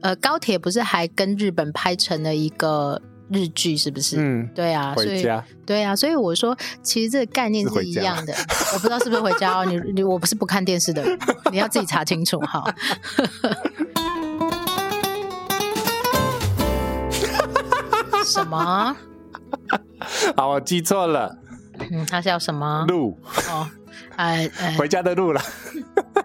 [0.04, 4.18] 呃，高铁不是还跟日本拍成了一个日剧，是不是？
[4.20, 5.40] 嗯，对啊，回家。
[5.40, 8.34] 所以对啊，所以我说，其实这个概念是一样的。
[8.76, 11.18] 我不知道是不是回家哦，你你我不是不看电视的人，
[11.54, 12.64] 你要自己查清楚哈。
[18.26, 18.96] 什么？
[20.36, 21.34] 好，我记错了。
[21.92, 22.86] 嗯，他叫什么？
[22.90, 23.18] 路。
[23.50, 23.70] 哦，
[24.16, 25.42] 哎哎，回家的路了。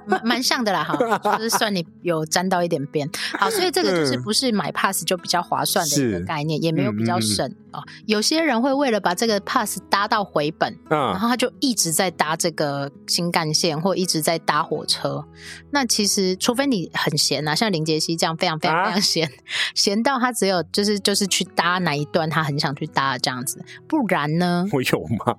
[0.07, 3.09] 蛮蛮像的啦，哈， 就是算你有沾到一点边。
[3.39, 7.83] 好，所以这个就是不是买 pass 就比较划算的一个概念，也没有比较省哦。
[8.07, 15.23] 有些人会为了把这个 pass 搭到回本，然后他就一直在搭这个新干线或一直在搭火车。
[15.71, 19.31] 那其实除非你很闲啊，像林杰西这样非常非常非常闲，
[19.75, 24.67] 闲到他只有就是就是去搭哪一段他很想去搭这样子，不然呢？
[24.73, 25.37] 我有吗？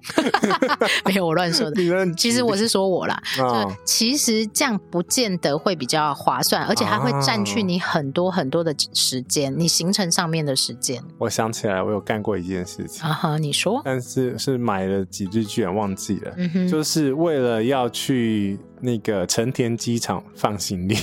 [1.05, 1.81] 没有，我乱说的。
[2.15, 4.39] 其实我是说我啦，就其实。
[4.51, 11.01] 这样不见得会比较划算，而且它会占据你很多很多的时间，啊、你行程上面的时间。
[11.17, 13.81] 我想起来，我有干过一件事情啊哈，你说？
[13.85, 20.97] 但是是买了几日券，忘记了，嗯、就是为了要去那个成田机场放行李。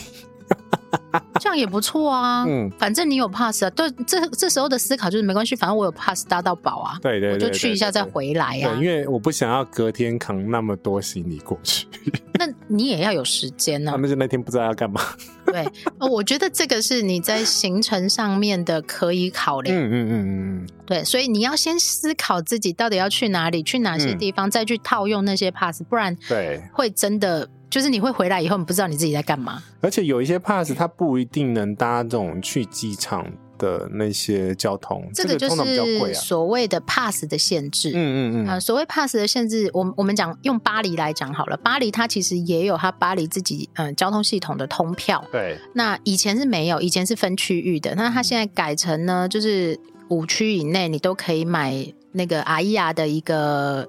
[1.41, 11.87] 这样也不错啊，嗯，反正你有 pass 啊，对，这这时候的思考就是没关系，反正我有 pass 搭到宝啊，对对，对，对，对，对，我就去一下再回来呀、啊，对，因为我不想要隔天扛那么多行李过去，
[12.35, 15.01] 那你也要有时间呢、啊，那就那天不知道要干嘛，
[15.47, 15.67] 对，
[15.99, 26.63] 我觉得这个是你在行程上面的可以考量，嗯嗯嗯嗯嗯，对，所以你要先思考自己到底要去哪里，去哪些地方，嗯、再去套用那些 pass，不然对。
[26.73, 27.49] 会真的。
[27.69, 29.63] 就是你会回来以后，你不知道你自己在干嘛。
[29.81, 33.27] 而且有一些 pass，它不一定能搭这种去机场
[33.59, 35.05] 的那些交通。
[35.13, 37.91] 这个就是所谓的 pass 的限制。
[37.91, 38.49] 嗯嗯嗯。
[38.49, 41.57] 呃，所谓 pass 的限制，我我们讲用巴黎来讲好了。
[41.57, 45.23] 巴黎它其实也有它巴黎自己嗯、呃、交通系统的通票。
[45.33, 45.59] 对。
[45.75, 47.95] 那以前是没有，以前是分区域的。
[47.97, 51.75] 那它现在改成呢，就是五区以内你都可以买
[52.13, 53.87] 那个阿伊亚的一个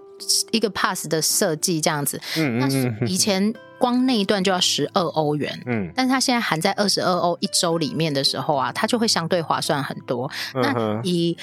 [0.51, 2.19] 一个 pass 的设计这样子。
[2.37, 2.97] 嗯嗯嗯。
[2.99, 3.53] 那以前。
[3.79, 10.29] 光那一段就要十二欧元，嗯，但是它现在含在二十二欧一周里面的时候啊，它就会相对划算很多。
[10.53, 11.37] 嗯、那以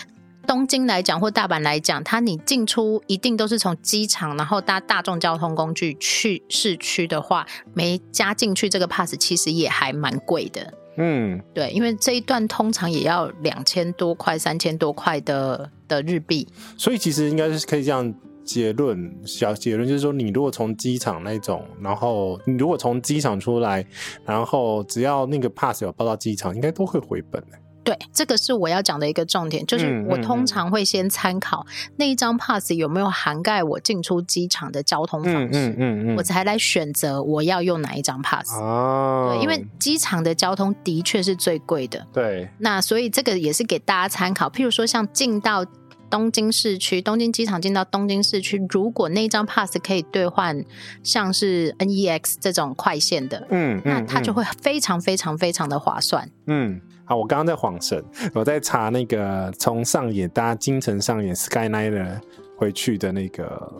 [0.46, 10.74] 东京来讲或大阪来讲，它你进出一定都是从机场，然后搭大众交通工具去市区的话，没加进去这个 pass，其实也还蛮贵的。
[10.96, 18.14] 嗯，对，因为这一段通常也要两千多块、三千多块的的日币，所以其实应该是可以这样。
[18.44, 23.84] 结论，小结论就是说，你如果从机场那种，然后你如果从机场出来，
[24.24, 27.58] 然后只要那个 pass 有报到机场，应该都会回本的。
[27.82, 38.54] 对，这个是我要讲的一个重点，就是我通常会先参考那一张 pass 有没有涵盖我进出机场的交通方式，嗯嗯嗯嗯、我才来选择我要用哪一张 pass。
[38.58, 42.06] 哦，对，因为机场的交通的确是最贵的。
[42.10, 45.64] 对，那所以这个也是给大家参考，譬如说像进到。
[46.10, 50.64] 东京市区，东京机场进到东京市区，如果那张 pass 可以兑换
[51.02, 56.28] 像是 NEX 这种快线的，嗯，嗯，那它就会非常非常非常的划算。
[56.46, 58.02] 嗯，好，我刚刚在晃神，
[58.34, 62.20] 我在查那个从上野搭京成上野 Skyliner
[62.56, 63.72] 回去的那个。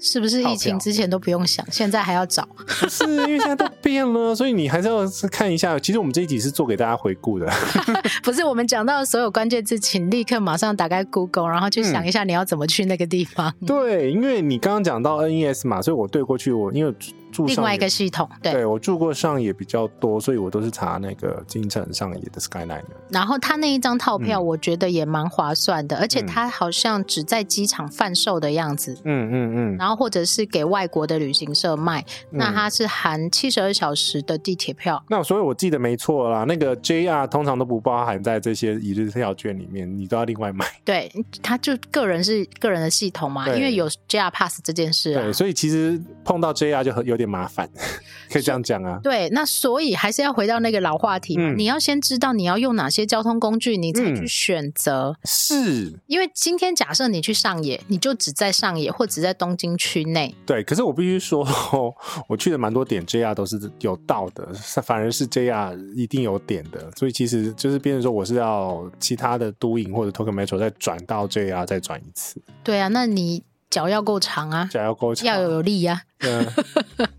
[0.00, 2.48] 是不是疫情之前都不用想，现在还要找？
[2.80, 5.78] 不是，因为现在都变了，所以你还是要看一下。
[5.78, 7.46] 其实我们这一集是做给大家回顾的，
[8.24, 13.52] 不是我们讲到所有关键字，请立刻马上打开 Google，然后去想一下你要怎么去那个地方。
[13.60, 16.94] 嗯、对，因为你刚刚讲到 NES 嘛，所以我对过去我因为
[17.32, 22.82] 住另外一个系统，对，对我住过上野比较多，所以我都是查那个京城上野的 Skyline。
[23.10, 35.02] 然后他那一张套票，嗯我觉得也蛮划算的，而且他好像只在机场贩售的样子，嗯嗯嗯，然后或者是给外国的旅行社卖，那它是含七十二小时的地铁票。
[35.08, 40.66] 那所以我记得没错啦，那个 JR 通常都不包含在这些一日票券里面，你都要另外买。
[40.84, 41.10] 对，
[41.42, 45.22] 他就个人是个人的系统嘛，因为有 JR Pass 这件事啊。
[45.22, 47.68] 对，所以其实碰到 JR 就很有点麻烦，
[48.30, 48.98] 可以这样讲啊。
[49.02, 55.16] 对，那所以还是要回到那个老话题嘛，嗯你要先知道你要用哪些交通工具，你才去选择。
[55.24, 60.34] 是，因为今天假设你去上野，你就只在上野或只在东京区内。
[60.46, 60.64] 对。
[60.64, 61.46] 可是我必须说，
[62.28, 64.48] 我去的蛮多点 JR 都是有到的，
[64.82, 76.44] 反而是 JR 一定有点的，所以其实就是变成说我是要其他的都营或者 Tokyo Metro 再转到 JR 再转一次，对啊，那你脚要够长啊，脚要够长，要有力呀、嗯，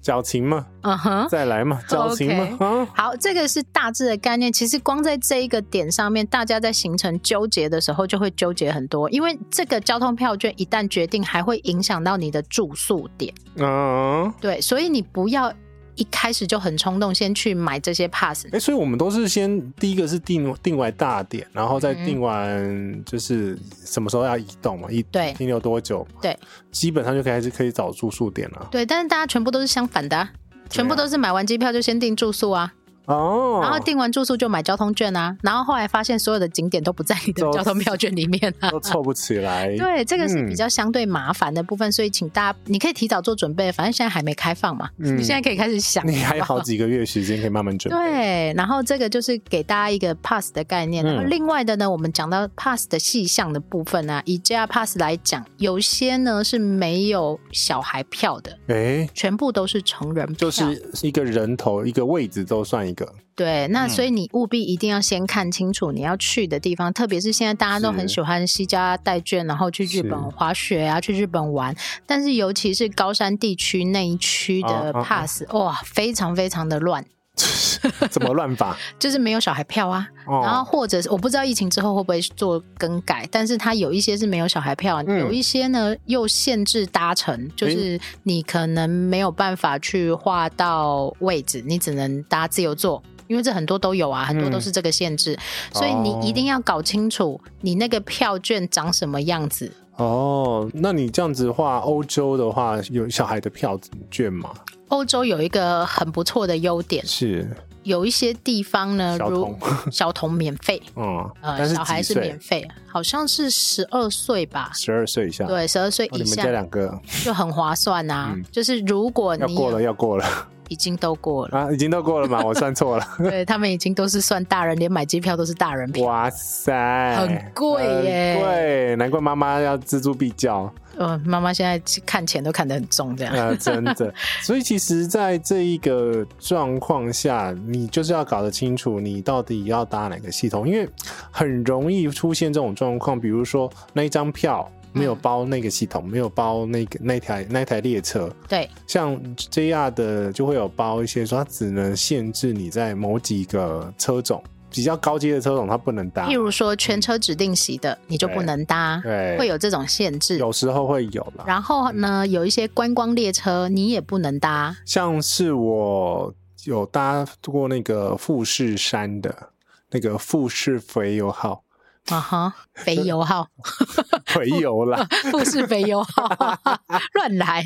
[0.01, 0.91] 矫情嘛，啊。
[0.91, 1.27] 嗯哼。
[1.29, 2.85] 再来嘛，矫情嘛。
[2.93, 4.51] 好，这个是大致的概念。
[4.51, 13.33] 其实光在这一个点上面，大家在形成纠结的时候就会纠结很多，因为这个交通票券一旦决定，还会影响到你的住宿点。
[13.55, 15.51] 嗯，对，所以你不要
[15.95, 18.47] 一开始就很冲动，先去买这些 pass。
[18.51, 26.37] 哎，所以我们都是先第一个是定定完大点，然后再定完就是什么时候要移动嘛，移对停留多久嘛，对
[26.71, 28.67] 基本上就开始可以找住宿点了。
[28.71, 30.31] 对，但是大家全部都是相反的、啊，
[30.69, 32.73] 全部都是买完机票就先订住宿啊。
[33.11, 39.67] 哦，然后订完住宿就买交通券啊，然后后来发现所有的景点都不在你的交通票券里面啊，都凑不起来。
[39.77, 47.99] 对，这个是比嗯较相对麻烦的部分，所以请大家你可以提早做准备，反正现在还没开放嘛，嗯你现在可以开始想，你还有好几个月时间可以慢慢准备。
[47.99, 51.05] 对，然后这个就是给大家一个 pass 的概念。
[51.05, 60.35] 嗯然后另外的呢，我们讲到 pass 的细项的部分呢、啊，以 JR Pass 来讲，有些呢是没有小孩票的，哎，全部都是成人票。
[60.35, 63.00] 就是一个人头一个位置都算一个。
[63.35, 71.75] 对，那嗯所以你务必一定要先看清楚你要去的地方，特别是现在大家都很喜欢西家带卷，然后去日本滑雪啊，去日本玩。
[72.05, 75.03] 但是尤其是高山地区那一区的啊啊啊。
[75.03, 77.03] pass，、哇，非常非常的乱，
[78.09, 78.77] 怎么乱法？
[78.99, 80.07] 就是没有小孩票啊。
[80.27, 93.01] 哦然后或者是我不知道疫情之后会不会做更改，但是它有一些是没有小孩票，嗯有一些呢又限制搭乘，就是你可能没有办法去划到位置，你只能搭自由座。
[93.27, 95.39] 因为这很多都有啊，很多都是这个限制，
[95.73, 99.71] 所以你一定要搞清楚你那个票券长什么样子。
[99.95, 104.49] 哦，那你这样子的话，欧洲的话有小孩的票券吗？
[104.91, 107.49] 欧洲有一个很不错的优点，是，
[107.83, 109.55] 有一些地方呢，如
[109.89, 114.69] 小童免费， 嗯，呃，小孩是免费，好像是十二岁吧。
[114.73, 118.31] 十二岁以下，对，十二岁哦，你们以下这两个就很划算啊！
[118.35, 120.25] 嗯就是如果你要过了，要过了
[120.67, 122.43] 已经都过了，啊，已经都过了嘛？
[122.45, 126.05] 我算错了，对他们已经都是算大人，连买机票都是大人票。
[126.05, 130.71] 哇塞，很贵耶很贵，难怪妈妈要锱铢必较。
[130.97, 133.33] 呃，妈妈现在看钱都看得很重，这样。
[133.35, 140.87] 啊， 真的，所以其实，在这一个状况下，你就是要搞得清楚，你到底要搭哪个系统，因为
[141.31, 154.43] 很容易出现这种状况，比如说那一张票没有包那个系统，没有包那个那台那台列车，对，像 JR 的就会有包一些说它只能限制你在某几个车种。
[154.71, 156.27] 比较高阶的车种，它不能搭。
[156.27, 160.37] 譬如说全车指定席的，你就不能搭，对，会有这种限制。
[160.37, 161.43] 有时候会有啦。
[161.45, 164.75] 然后呢，有一些观光列车，你也不能搭。
[164.85, 166.33] 像是我
[166.65, 169.49] 有搭过那个富士山的
[169.91, 171.63] 那个富士肥油号。
[172.09, 173.47] 啊哈，肥油号，
[174.25, 176.27] 肥油啦，富士肥油号，
[177.13, 177.63] 乱来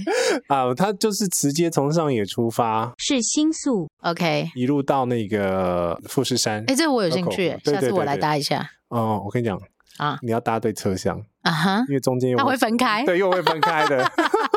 [0.50, 0.74] 啊！
[0.76, 6.60] 他就是直接从上野出发，是新宿，OK，一路到那个富士山。
[6.63, 8.69] 哎、欸，这个我有兴趣，下次我来搭一下。
[8.89, 9.60] 哦，我跟你讲
[9.98, 14.06] 啊，你要搭对车厢啊哈，因为中间又它会分开，对，又会分开的。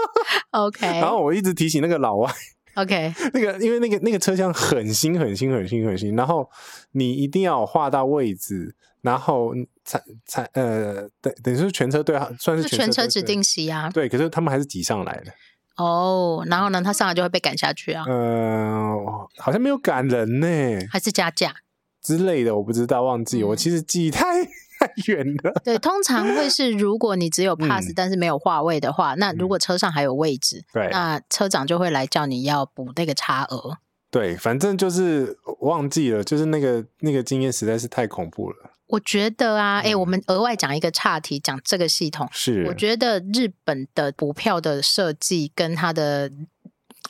[0.50, 2.30] OK，然后我一直提醒那个老外
[2.74, 6.50] ，OK，那个因为那个那个车厢很新很新很新很新，然后
[6.92, 8.74] 你一定要画到位置。
[9.08, 9.54] 然后
[9.86, 13.88] 才才呃，等等于是全车队，算是全车，指定席啊。
[13.88, 15.32] 对，可是他们还是挤上来的。
[15.78, 18.04] 哦，然后呢，他上来就会被赶下去啊。
[18.06, 18.94] 呃，
[19.38, 21.54] 好像没有赶人呢，还是加价
[22.02, 23.40] 之类的，我不知道，忘记。
[23.40, 25.52] 嗯、我其实记忆太太远了。
[25.64, 33.78] 对，通常会是 如果你只有 pass，、嗯、但是没有话位的话，那如果车上还有位置，对、嗯，那车长就会来叫你要补那个差额。
[34.10, 38.56] 对，反正就是忘记了，就是那个那个经验实在是太恐怖了。
[38.86, 42.26] 我觉得啊，哎、嗯，我们额外讲一个岔题，讲这个系统。
[42.32, 46.32] 是，我觉得日本的补票的设计跟它的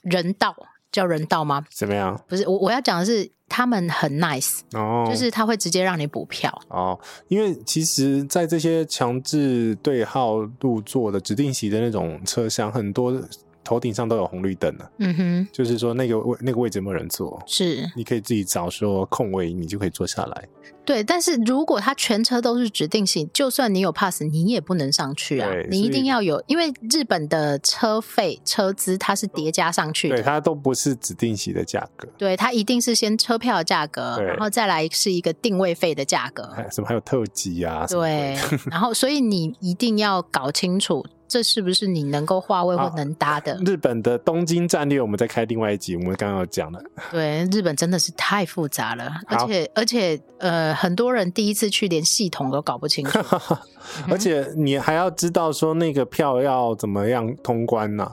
[0.02, 0.56] 人道，
[0.90, 1.64] 叫人道吗？
[1.70, 2.20] 怎么样？
[2.26, 6.98] 不是，我我要讲的是他们很 nice 哦，就是他会直接让你补票哦。
[7.28, 13.22] 因为其实，在这些强制对号入座的指定席的那种车厢，很多。
[13.68, 17.38] 头顶上都有红绿灯了，嗯哼，就是说那个位那个位置有没有人坐？
[17.46, 20.48] 是，你可以自己找说空位，你就可以坐下来。
[20.86, 25.50] 对，但是如果它全车都是指定席，就算你有 pass，你也不能上去啊。
[25.68, 32.08] 你一定要有，因为日本的车费车资它是叠加上去的，对，它都不是指定席的价格。
[32.16, 36.48] 对，它一定是先车票的价格，然后再来是一个定位费的价格。
[36.70, 37.84] 什么还有特急啊？
[37.86, 38.34] 对，
[38.70, 41.04] 然后所以你一定要搞清楚。
[41.28, 43.54] 这是不是你能够划位或能搭的？
[43.64, 45.94] 日本的东京战略，我们再开另外一集。
[45.94, 53.18] 我们刚刚有讲了，对，日本真的是太复杂了，而且而且呃，很多人第一次去连系统都搞不清楚，
[54.10, 58.10] 而且你还要知道说那个票要怎么样通关呢？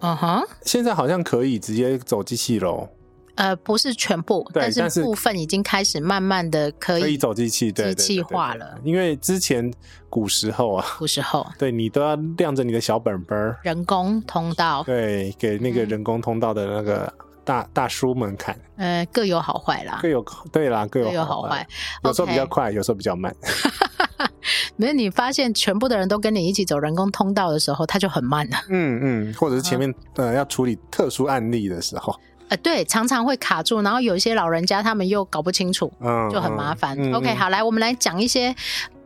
[0.00, 2.88] 嗯哼，现在好像可以直接走机器喽。
[3.38, 8.76] 呃，不是全部，但是部分已经开始慢慢的可以可以走机器，对机器化了。
[8.82, 9.72] 因为之前
[10.10, 17.12] 古时候啊，古时候，对你都要亮着你的小本本儿，人工通道，对，给那个人工通道的那个
[17.44, 18.58] 大、嗯、大叔们看。
[18.76, 21.64] 呃，各有好坏啦，各有对啦，各有好坏，
[22.02, 23.32] 有时候比较快有时候比较慢。
[24.74, 28.56] 没有，你发现全部的人都跟你一起走人工通道的时候，它就很慢了。
[28.68, 28.98] 嗯
[29.30, 32.12] 嗯，或者是前面、嗯、呃要处理特殊案例的时候。
[32.48, 36.96] 呃，对，常常会卡住，然后有一些老人家他们又搞不清楚，嗯，就很麻烦。
[36.98, 38.54] 嗯、OK，好，来，我们来讲一些，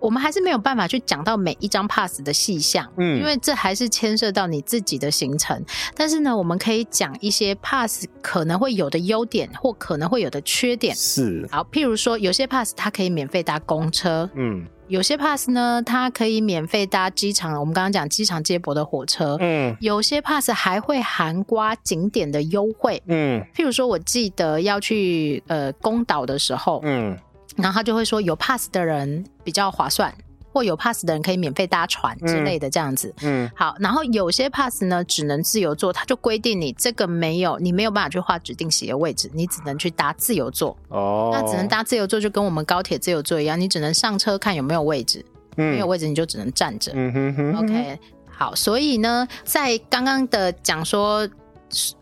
[0.02, 5.64] 我们还是没有办法去讲到每一张 pass 的细项，嗯，因为这还是牵涉到你自己的行程。
[5.94, 10.94] 但是呢，我们可以讲一些 pass 可能会有的优点或可能会有的缺点。
[10.96, 14.66] 是，好，譬如说，有些 pass 它可以免费搭公车，嗯。
[14.88, 19.38] 有些 pass 呢，它可以免费搭机场，我们刚刚讲机场接驳的火车。
[19.40, 23.02] 嗯，有些 pass 还会含刮景点的优惠。
[23.06, 27.16] 嗯，譬如说，我记得要去呃宫岛的时候，嗯，
[27.56, 30.12] 然后他就会说有 pass 的人比较划算。
[30.54, 40.76] 或有 pass 的人可以免费搭船之类的这样子，嗯，嗯，好，然后有些 pass 呢只能自由坐，他就规定你这个没有，你没有办法去画指定席的位置，你只能去搭自由座。
[40.88, 45.24] 哦，那只能搭自由座，就跟我们高铁自由座一样，你只能上车看有没有位置，
[45.56, 46.92] 嗯，没有位置你就只能站着。
[46.94, 47.64] 嗯哼哼，哼。
[47.64, 47.98] OK，
[48.28, 51.26] 好，所以呢，在刚刚的讲说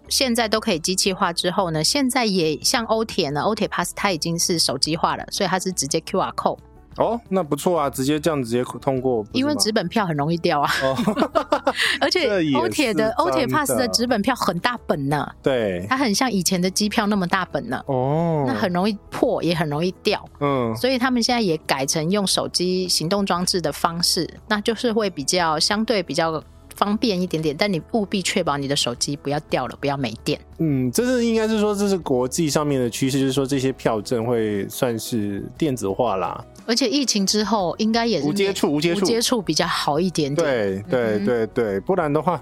[0.09, 6.59] 现在都可以机器化之后呢，现在也像欧铁呢，欧铁 pass 它已经是手机化了，所以它是直接 QR code。
[6.97, 9.25] 哦，那不错啊，直接这样直接通过。
[9.33, 10.97] 因为纸本票很容易掉啊，哦、
[12.01, 15.27] 而且欧铁的欧铁 pass 的纸本票很大本呢。
[15.41, 17.81] 对，它很像以前的机票那么大本呢。
[17.87, 20.23] 哦，那很容易破，也很容易掉。
[20.41, 26.43] 嗯，所以他们现在也改成用手机行动装置的方式，那就是会比较相对比较
[26.75, 27.57] 方便一点点。
[27.57, 30.41] 但你务必确保你的手机不要掉了，不要没电。
[30.59, 36.45] 嗯，这是应该是说这是国际上面的趋势，就是说这些票证会算是电子化啦。
[36.71, 40.47] 而且疫情之后，应该也是无接触、无接触、无接触比较好一点点。
[40.47, 42.41] 对对对对，不然的话，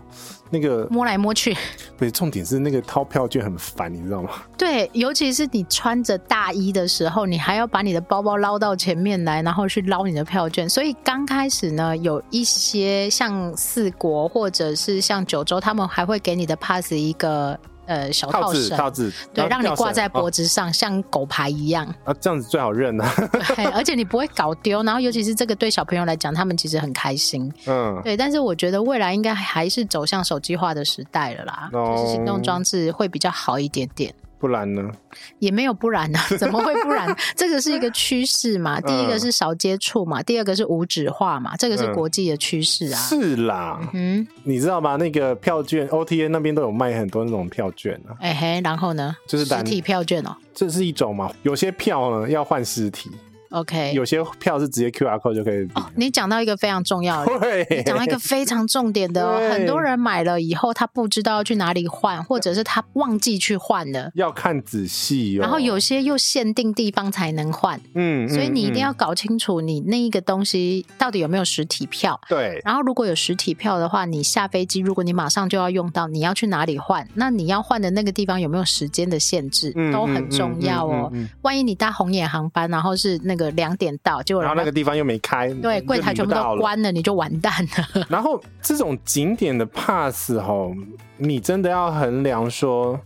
[0.51, 1.57] 那个摸来摸去，
[1.97, 4.29] 不是重点是那个掏票券很烦，你知道吗？
[4.59, 10.69] 对，尤其是你穿着大衣的时候，你还要把你的包包捞到前面来，然后去捞你的票券。
[10.69, 17.59] 所以刚开始呢，有一些像四国或者是像九州，他们还会给你的 pass 一个。
[17.89, 21.87] 呃，小套绳，套子，对，让你挂在脖子上，哦，像狗牌一样。
[22.05, 23.11] 啊，这样子最好认啊。
[23.57, 27.51] 对，而且你不会搞丢，然后尤其是这个对小朋友来讲，他们其实很开心。
[27.67, 28.15] 嗯，对。
[28.15, 34.15] 但是我觉得未来应该还是走向手机化的时代了啦，哦，就是行动装置会比较好一点点。
[34.39, 34.91] 不然呢？
[35.39, 36.19] 也没有不然呢？
[36.39, 37.15] 怎么会不然？
[37.37, 38.81] 这个是一个趋势嘛。
[38.81, 42.99] 第一个是少接触嘛，第二个是无纸化嘛，这个是国际的趋势啊。
[42.99, 44.97] 是啦，嗯，你知道吗？
[44.97, 48.15] 那个票券，OTA 那边都有卖很多那种票券啊。
[48.21, 49.15] 哎嘿，然后呢？
[49.27, 50.37] 就是实体票券哦。
[50.55, 51.31] 这是一种嘛？
[51.43, 53.11] 有些票呢要换实体。
[53.51, 55.67] OK，有些票是直接 QR code 就可以。
[55.75, 65.43] 哦，你讲到一个非常重要的，你讲到一个非常重点的哦，很多人买了以后，他不知道要去哪里换，或者是他忘记去换了，要看仔细哦。
[65.43, 72.21] 然后有些又限定地方才能换，嗯，所以你一定要搞清楚你那一个东西到底有没有实体票。
[72.29, 77.09] 对，然后如果有实体票的话，你下飞机，如果你马上就要用到，你要去哪里换？
[77.15, 79.73] 那你要换的那个地方有没有时间的限制？
[79.93, 81.13] 都很重要哦。
[81.43, 84.23] 万一你搭红眼航班，然后是那个两点到。
[84.23, 88.05] 结果然后那个地方又没开，对，柜台全部都关了，你就完蛋了。
[88.11, 90.77] 然后这种景点的 pass 齁，
[91.17, 93.01] 你真的要衡量说，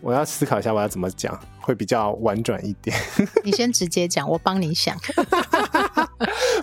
[0.00, 2.96] 我要思考一下我要怎么讲会比较婉转一点。
[3.44, 4.96] 你先直接讲，我帮你想。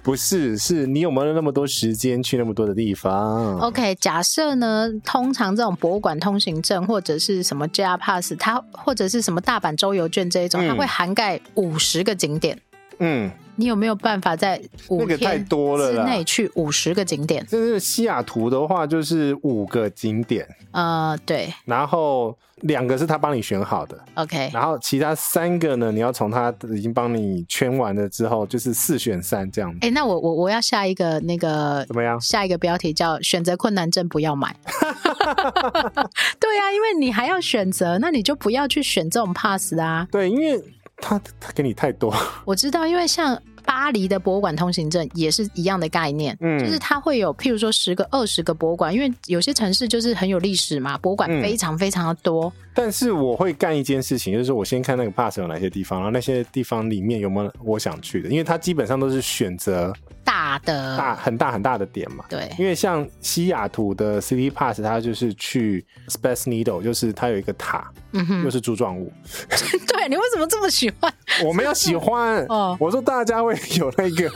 [0.03, 12.57] 不是，是你有没有那么多时间去那么多的地方？OK，假设呢，通常这种博物馆通行证或者是什么 JR Pass，它或者是什么大阪周游券这一种，嗯、它会涵盖五十个景点。
[12.99, 13.31] 嗯。
[13.59, 17.43] 你有没有办法在五天之内去五十个景点？
[17.47, 20.47] 就、是西雅图的话，就是五个景点。
[20.69, 21.51] 呃，对。
[21.65, 24.51] 然后两个是他帮你选好的，OK。
[24.53, 29.71] 然后其他三个呢，你要从他已经帮你圈完了之后，就是四选三这样。
[29.81, 32.21] 哎、欸，那我我我要下一个那个怎么样？
[32.21, 34.55] 下一个标题叫“选择困难症不要买”。
[36.39, 40.07] 对呀、啊，因为你还要选择，那你就不要去选这种 pass 啊。
[40.11, 40.63] 对，因为。
[40.97, 42.13] 他他给你太多，
[42.45, 52.45] 我知道，因为像巴黎的博物馆通行证也是一样的概念，嗯，就是它会有譬如说十个、二十个博物馆，因为有些城市就是很有历史嘛，博物馆非常非常的多。
[52.45, 59.93] 嗯、但是我会干一件事情，就是我先看那个 pass 有哪些地方，然后那些地方里面有没有我想去的，因为它基本上都是选择。
[60.27, 60.97] 大的。
[60.97, 69.09] 大很大很大的点嘛，对，因为像西雅图的 City Pass，它就是去 Space Needle，就是它有一个塔，嗯哼，又是柱状物。
[69.87, 71.13] 对，你为什么这么喜欢？
[71.45, 72.45] 我没有喜欢。
[72.49, 74.29] 哦，我说大家会有那个，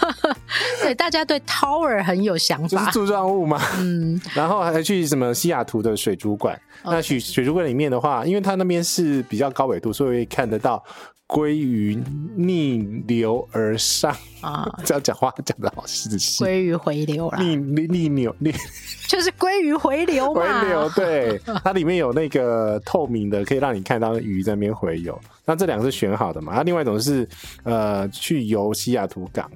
[0.82, 10.84] 对，大家对 Tower 很有想法，就是柱状物嘛，嗯，然后还去什么西雅图的水族馆.那水水族馆里面的话，因为它那边是比较高纬度，所以会看得到。
[11.28, 12.00] 鲑鱼
[12.36, 14.64] 逆流而上啊！
[14.84, 16.44] 这样讲话讲的好仔细。
[16.44, 18.52] 鲑鱼回流了，逆逆逆流逆，
[19.08, 20.60] 就是鲑鱼回流嘛。
[20.60, 25.20] 回流对，它里面有那个透明的，可以让你看到鱼在那边回游。
[25.44, 26.54] 那这两个是选好的嘛？
[26.54, 27.28] 那另外一种是
[27.64, 29.50] 呃去游西雅图港，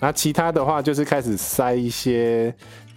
[0.00, 2.54] 那其他的话就是开始塞一些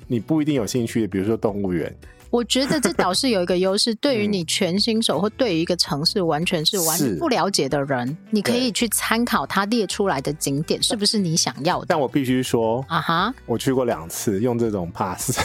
[0.07, 1.93] 你不一定有兴趣的，比如说动物园。
[2.31, 11.87] 我觉得这倒是有一个优势，对于你全新手或对于一个城市完全是完全不了解的人，你可以去参考他列出来的景点是不是你想要的。
[11.89, 15.39] 但我必须说，啊哈，我去过两次，用这种 pass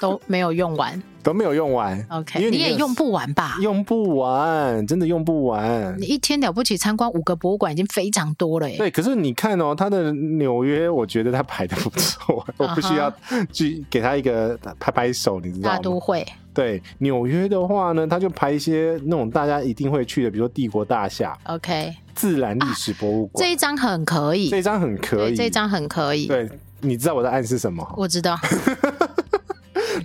[0.00, 1.02] 都没有用完。
[1.22, 3.56] 都没有用完，OK，因为你，你也用不完吧？
[3.60, 5.94] 用不完，真的用不完。
[5.98, 8.78] 你一天了不起参观五个博物馆已经非常多了耶。
[8.78, 13.12] 对，可是你看哦，他的纽约，我觉得他排的不错， 我不需要
[13.52, 15.76] 去给他一个拍拍手，你知道吗？
[15.76, 16.26] 大都会。
[16.54, 26.26] 对，纽约的话呢，他就排一些那种大家一定会去的，比如说帝国大厦，OK，自然历史博物馆，啊，这一张很可以，这一张很可以，这一张很可以。
[26.26, 26.48] 对，
[26.80, 27.86] 你知道我在暗示什么？
[27.96, 28.36] 我知道。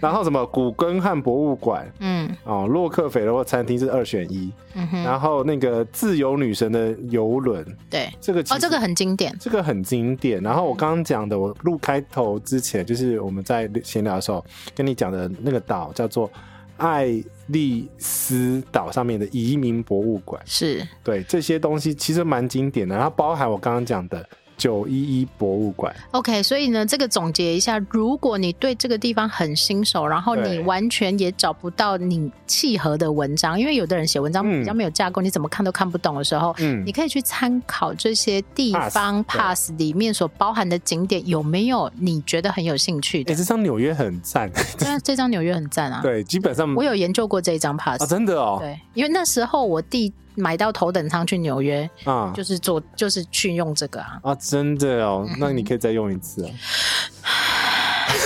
[0.01, 10.41] 然后什么古根汉博物馆，嗯，哦，洛克菲勒餐厅是二选一，嗯哼，然后那个自由女神的游轮，对，这个哦，这个很经典，这个很经典。
[10.41, 14.43] 然后我刚刚讲的，我录开头之前，就是我们在闲聊的时候
[14.75, 16.29] 跟你讲的那个岛叫做
[16.77, 17.07] 爱
[17.47, 20.85] 丽丝岛上面的移民博物馆，是。
[21.03, 24.27] 对这些东西其实蛮经典的，然后包含我刚刚讲的。
[24.63, 43.33] 九一一博物馆，OK，所以呢，这个总结一下，如果你对这个地方很新手，然后你完全也找不到你契合的文章，因为有的人写文章比较没有架构，嗯，你怎么看都看不懂的时候，嗯，你可以去参考这些地方 pass 里面所包含的景点有没有你觉得很有兴趣的。
[43.33, 44.49] 哎，这张纽约很赞，
[44.79, 50.13] 对啊，这张纽约很赞啊， 对，基本上我有研究过这一张 pass，啊，真的哦，对，因为那时候我弟。
[50.35, 54.19] 买到头等舱去纽约啊，就是做就是去用这个啊。
[54.23, 56.51] 啊，真的哦，那你可以再用一次啊。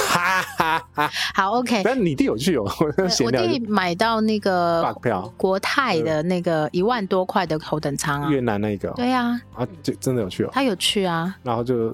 [0.10, 1.82] 哈哈哈，好，OK。
[1.84, 2.66] 但你弟有去哦，
[3.24, 5.32] 我弟买到那个票。
[5.38, 11.94] 国泰的那个一万多块的头等舱啊，越南那个，对啊，啊，就真的有去哦，他有去啊，然后就。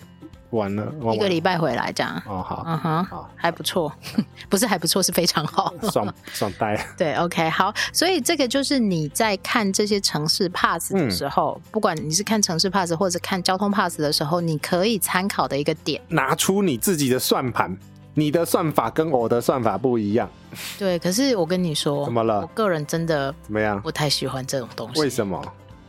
[0.57, 3.91] 完了，一个礼拜回来这样哦，好，嗯哼，好，还不错，
[4.49, 6.75] 不是还不错，是非常好，爽爽呆。
[6.97, 17.75] 对，OK，好，所以这个就是你在看这些城市 pass 的时候，嗯，不管你是看城市 pass 或者看交通 pass 的时候，你可以参考的一个点，拿出你自己的算盘，
[18.13, 20.29] 你的算法跟我的算法不一样。
[20.77, 22.41] 对，可是我跟你说，怎么了？
[22.41, 23.81] 我个人真的怎么样？
[23.81, 25.01] 不太喜欢这种东西。
[25.01, 25.41] 为什么？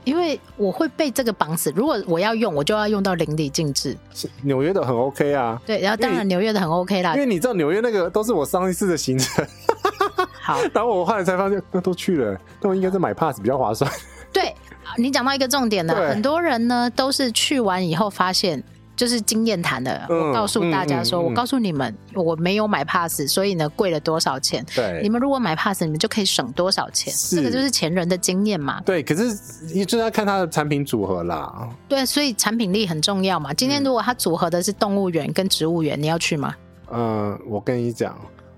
[0.05, 3.97] 因为我会被这个绑死，如果我要用，我就要用到淋漓尽致。
[4.43, 9.47] 纽约的很 OK 啊，对，然后当然纽约的很 OK 啦，因为你知道纽约那个都是我上一次的行程。
[10.41, 13.91] 好，然后我后来才发现，那都去了，那我应该是买 pass 比较划算。
[14.33, 14.55] 对，
[14.97, 18.63] 你讲到一个重点呢，很多人呢都是去完以后发现。
[18.97, 24.65] 就是经验谈的，我告诉大家说，嗯嗯嗯、我告诉你们，我没有买 pass，所以呢贵了多少钱？
[24.75, 27.13] 对，你们如果买 pass，你们就可以省多少钱？
[27.31, 28.81] 这个就是前人的经验嘛。
[28.83, 29.37] 对，可是
[29.75, 31.69] 你就要看它的产品组合啦。
[31.89, 33.53] 对，所以产品力很重要嘛。
[33.53, 36.55] 今天如果它组合的是动物园跟植物园，你要去吗？
[36.93, 38.17] 嗯，我跟你讲。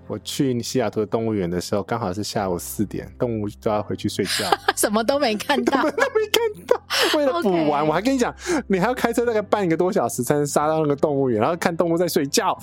[0.09, 4.45] 我去西雅图的动物园的时候，刚好是下午四点，动物都要回去睡觉，
[4.77, 6.77] 什么都没看到， 什么都没看到。
[7.17, 8.35] 为了补完我还跟你讲，
[8.69, 12.57] 你还要开车大概半个多小时才能杀到那个动物园，然后看动物在睡觉。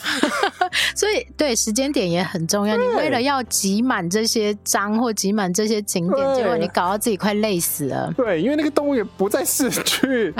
[0.95, 2.75] 所以对时间点也很重要。
[2.75, 8.11] 你为了要挤满这些章或挤满这些景点，结果你搞到自己快累死了。
[8.15, 10.33] 对，因为那个动物园不在市区，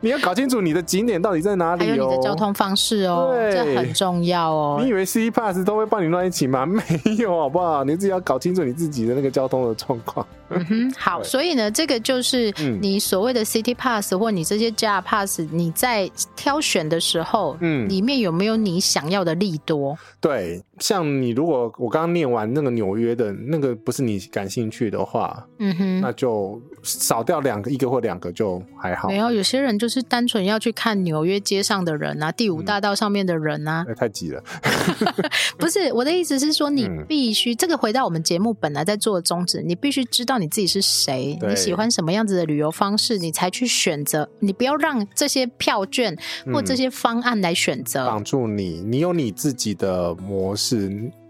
[0.00, 4.80] 你要搞清楚你的景点到底在哪里哦，还有你的交通方式哦，对这很重要哦。
[4.82, 6.66] 你以为 City Pass 都会帮你乱一起吗？
[6.66, 6.82] 没
[7.16, 7.82] 有，好不好？
[7.82, 10.26] 你自己要搞清楚你自己的那个交通的状况。
[10.50, 19.96] 嗯哼，好，所以呢，这个就是你所谓的 City Pass 或你这些 JR Pass，你在挑选的时候，嗯，里面有没有你想要的利多？
[20.20, 29.08] 对，像你如果我刚刚念完那个纽约的那个不是你感兴趣的话，嗯哼，那就少掉两个，一个或两个就还好。
[29.08, 34.42] 没有，有些人就是单纯要去看纽约街上的人啊，第五大道上面的人啊，嗯、太挤了。
[35.56, 40.38] 不是，我的意思是说，你必须、嗯、这个回到我们节目本来在做的宗旨，你必须知道。
[40.38, 41.38] 你自己是谁？
[41.48, 43.16] 你喜欢什么样子的旅游方式？
[43.16, 44.28] 你才去选择。
[44.40, 46.14] 你不要让这些票券
[46.52, 48.82] 或这些方案来选择绑、嗯、住你。
[48.86, 50.65] 你有你自己的模式。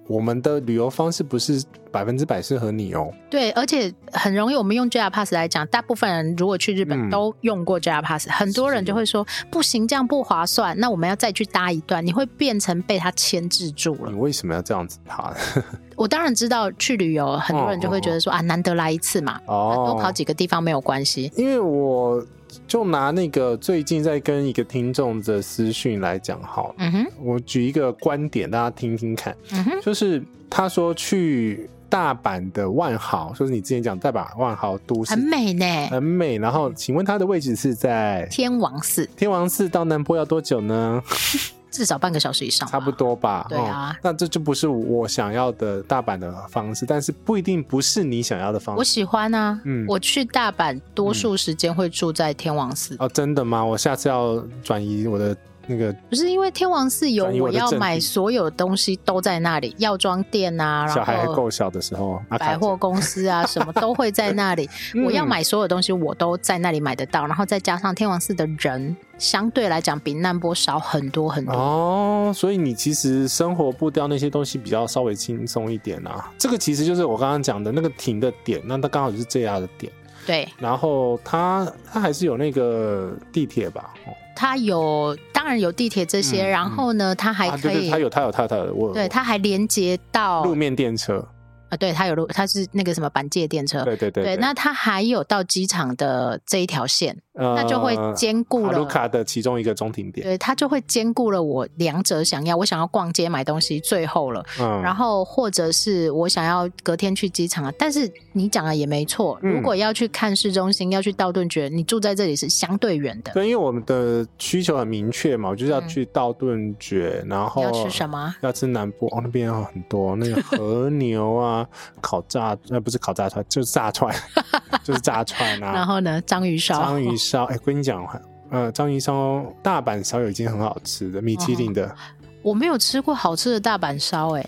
[0.08, 1.60] 我们的旅游方式不是
[1.90, 3.12] 百分之百适合你哦。
[3.28, 4.54] 对，而且很容易。
[4.54, 10.78] 我们用 JR Pass 来讲，大部分人如果去日本都用过 JR Pass，、嗯、很多人就会说不行，这样不划算。
[10.78, 14.12] 那我们要再去搭一段，你会变成被他牵制住了。
[14.12, 15.34] 你为什么要这样子爬？
[15.96, 21.32] 我当然知道去旅游，很多人就会觉得说、哦、啊，难得来一次嘛，哦，多跑几个地方没有关系。
[21.36, 22.24] 因为我。
[22.66, 36.38] 就拿那个最近在跟一个听众的私讯来讲好了，嗯哼，我举一个观点，大家听听看，嗯哼，就是他说去大阪的万豪，就是你之前讲大阪万豪都市，很美呢，很美。
[36.38, 41.02] 然后请问他的位置是在天王寺，天王寺到南坡要多久呢？
[41.76, 43.46] 至少半个小时以上，差不多吧。
[43.48, 48.78] 对啊、哦，那这就不是我想要的大阪的方式，但是不一定不是你想要的方式。
[48.78, 52.94] 我喜欢啊，嗯，我去大阪多数时间会住在天王寺。
[52.94, 52.98] 嗯。
[53.00, 53.64] 哦，真的吗？
[53.64, 55.36] 我下次要转移我的。
[55.66, 64.68] 那个不是因为天王寺有我要买所有东西都在那里，药妆店啊，小孩还够小的时候，百货公司啊 什么都会在那里。
[65.04, 67.26] 我要买所有东西，我都在那里买得到。
[67.26, 76.30] 然后再加上天王寺的人相对来讲比难波少很多很多哦，所以你其实生活步调那些东西比较稍微轻松一点啊。
[76.38, 79.92] 这个其实就是我刚刚讲的那个停的点，那它刚好就是这样的点。
[80.26, 83.94] 对，然后它它还是有那个地铁吧？
[84.34, 85.16] 它有，
[85.46, 91.24] 当然有地铁这些，嗯、然后呢，它还可以，啊、对对它有，它有，它有，它有，我对，它还连接到路面电车。
[91.68, 118.34] 啊，对，它有路，它是那个什么板界电车，对对对，对，对，那它还有到机场的这一条线，呃、那就会兼顾了卢卡的其中一个中停点，对，它就会兼顾了我两者想要，我想要逛街买东西最后了，嗯，然后或者是我想要隔天去机场啊，但是你讲的也没错，如果要去看市中心，嗯、要去道顿崛，你住在这里是相对远的，对，因为我们的需求很明确嘛，我就是要去道顿崛，嗯、然后要吃什么？
[118.42, 121.66] 要吃南部哦，那边有很多那个和牛啊，
[122.00, 122.22] 烤。
[122.28, 124.12] 炸呃不是烤炸串，就是炸串，
[124.82, 125.70] 就是炸串啊。
[125.76, 127.44] 然后呢，章鱼烧，章鱼烧。
[127.44, 128.06] 哎、欸，跟你讲，
[128.50, 131.94] 呃，章鱼烧大阪烧有一间很好吃的，米其林的。
[132.42, 134.46] 我没有吃过好吃的大阪烧，哎。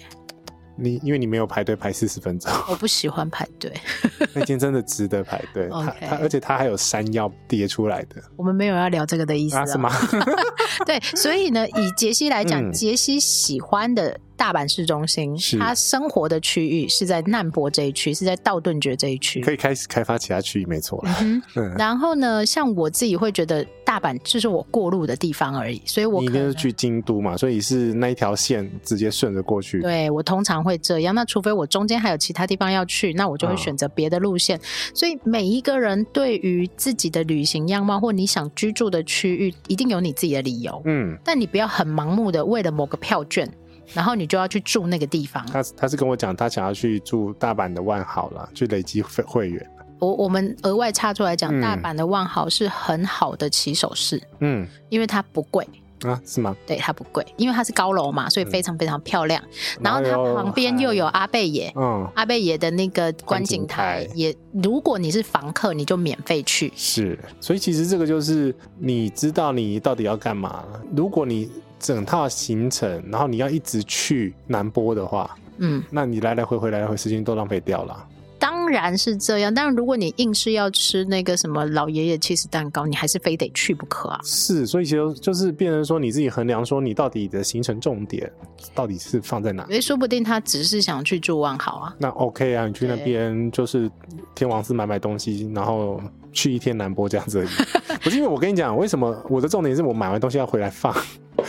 [0.79, 3.73] 你因为你没有排队排四十分钟，我不喜欢排队。
[4.33, 8.23] 那间真的值得排队，它它而且它还有山药叠出来的。
[8.37, 9.67] 我们没有要聊这个的意思啊？
[9.67, 9.91] 是吗？
[10.87, 14.19] 对，所以呢，以杰西来讲，杰西喜欢的。
[14.39, 21.05] 大阪市中心，是他生活的区域是在难波这一区，是在道顿崛这一区，可以开始开发其他区域，没错。
[21.21, 29.81] 嗯，嗯，然后呢，像我自己会觉得大阪就是我过路的地方而已，所以我应该是去京都嘛，所以是那一条线直接顺着过去。
[29.81, 34.59] 对，我通常会这样，那除非我中间还有其他地方要去，那我就会选择别的路线。
[34.59, 34.63] 嗯，
[34.95, 40.83] 所以每一个人对于自己的旅行样貌或你想居住的区域，一定有你自己的理由。
[40.85, 43.51] 嗯，但你不要很盲目的为了某个票券。
[43.95, 45.43] 然后你就要去住那个地方。
[45.47, 49.67] 他他是跟我讲，他想要去住大阪的万豪了，去累积会会员。
[49.99, 55.67] 我我们额外插出来讲，嗯、大阪的万豪是很好的起手式，嗯，因为它不贵
[56.03, 56.55] 啊，是吗？
[56.67, 59.43] 对，它不贵，因为它是高楼嘛，所以非常非常漂亮。
[59.79, 66.73] 嗯、然后它旁边又有阿贝野，嗯，阿贝野的那个观景台也，如果你是房客，你就免费去。
[66.77, 70.83] 是，所以其实这个就是你知道你到底要干嘛了。
[70.95, 78.07] 如果你整套行程，然后你要一直去南波的话，嗯，那你来来回回来来回时间都浪费掉了。
[78.39, 84.21] 当然是这样，但是如果你硬是要吃那个什么老爷爷起司蛋糕，你还是非得去不可啊。
[84.23, 88.31] 是，所以其实就是变成说你自己衡量，说你到底的行程重点
[88.75, 89.65] 到底是放在哪？
[89.65, 91.95] 诶，说不定他只是想去住万豪啊。
[91.99, 93.91] 那 OK 啊，你去那边就是
[94.35, 96.01] 天王寺买买东西，然后
[96.33, 97.49] 去一天南波这样子而已。
[98.03, 100.93] 不是因为我跟你讲，为什么我的重点是我买完东西要回来放，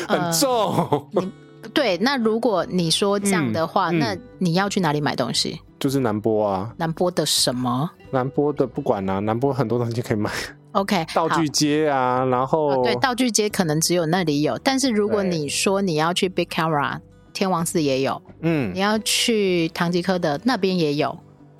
[0.07, 0.49] 很重。
[1.15, 1.31] 呃
[1.73, 5.59] 对，那如果你说这样的话，嗯嗯、那你要去哪里买东西？
[5.79, 6.73] 就是南波啊。
[6.77, 7.89] 南波的什么？
[8.11, 10.31] 南波的不管啊，南波很多东西可以买。
[10.73, 16.99] OK， 道具街啊，然后、哦、对，道具街可能只有那里有，但是如果你说你要去 Big Camera，
[17.33, 21.17] 天王寺也有，嗯，你要去唐吉诃德那边也有。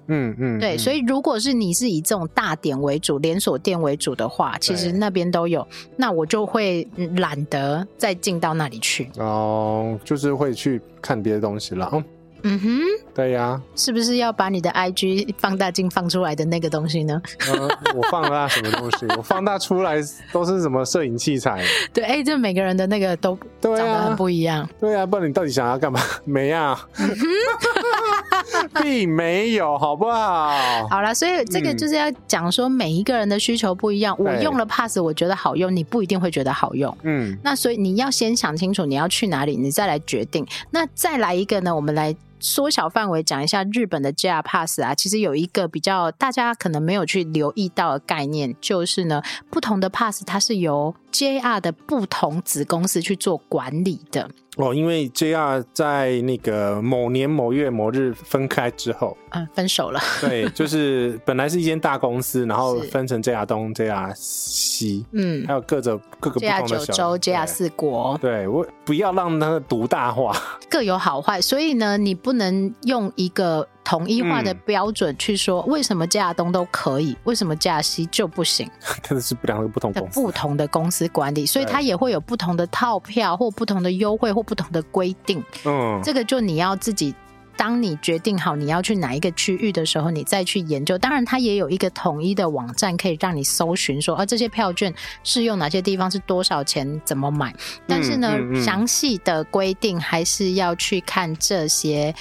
[0.09, 6.85] 嗯嗯，对，所以如果是你是以这种大点为主、连锁店为主的话，其实那边都有，那我就会
[7.17, 9.09] 懒得再进到那里去。
[9.17, 11.89] 哦，就是会去看别的东西了。
[11.93, 12.03] 嗯
[12.43, 12.79] 哼，
[13.13, 17.21] 对呀、啊，是不是要把你的 IG 放大镜放出来的那个东西呢？
[17.47, 19.05] 呃、我放大什么东西？
[19.17, 19.97] 我放大出来
[20.31, 21.61] 都是什么摄影器材？
[21.91, 24.67] 对，哎、欸，这每个人的那个都长得很不一样。
[24.79, 25.99] 对啊，不然你到底想要干嘛？
[26.23, 26.79] 没啊，
[28.81, 30.87] 并没有，好不好？
[30.89, 34.15] 好了，所以这个就是要讲说，每一个人的需求不一样。
[34.19, 36.95] 嗯、我用了 Pass，我觉得好用，你不一定会觉得好用。
[37.03, 40.45] 嗯，那所以你要先想清楚你要去哪里，你再来决定。
[40.71, 41.75] 那再来一个呢？
[41.75, 42.15] 我们来。
[42.39, 54.29] 缩小范围讲一下日本的 JR Pass 啊，其实有一个比较大家可能没有去留意到的概念，就是呢，不同的 Pass 它是由 JR 的不同子公司去做管理的。
[54.59, 59.99] 哦，因为 JR 在那个某年某月某日分开之后，嗯，分手了。
[60.19, 68.17] 对， 就是本来是一间大公司，然后分成 JR 东、JR 西，嗯，还有各种各个不同的九州、JR 四国。
[68.21, 70.35] 对，我不要让它独大化，
[70.69, 73.65] 各有好坏，所以呢，你不能用一个。
[73.89, 78.69] 统一化的标准去说，为什么加东都可以，为什么加西就不行？
[79.09, 85.43] 但是两个不同公司，不同的公司管理，所以它也会有不同的套票或不同的优惠或不同的规定。
[85.65, 87.15] 嗯，这个就你要自己。
[87.59, 90.97] 当你决定好你要去哪一个区域的时候，你再去研究。
[90.97, 94.93] 当然，它也有一个统一的网站可以让你搜寻，说啊这些票券
[95.25, 97.53] 适用哪些地方，是多少钱，怎么买。
[97.85, 102.15] 但是呢，嗯嗯嗯、详细的规定还是要去看这些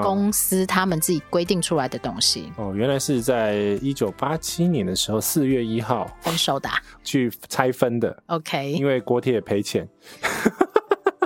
[0.00, 2.52] 公司他们自己规定出来的东西。
[2.56, 6.70] 哦，原来是在一九八七年的时候四月一号分手的，
[7.02, 8.22] 去拆分的。
[8.26, 9.88] OK，因为国铁也赔钱。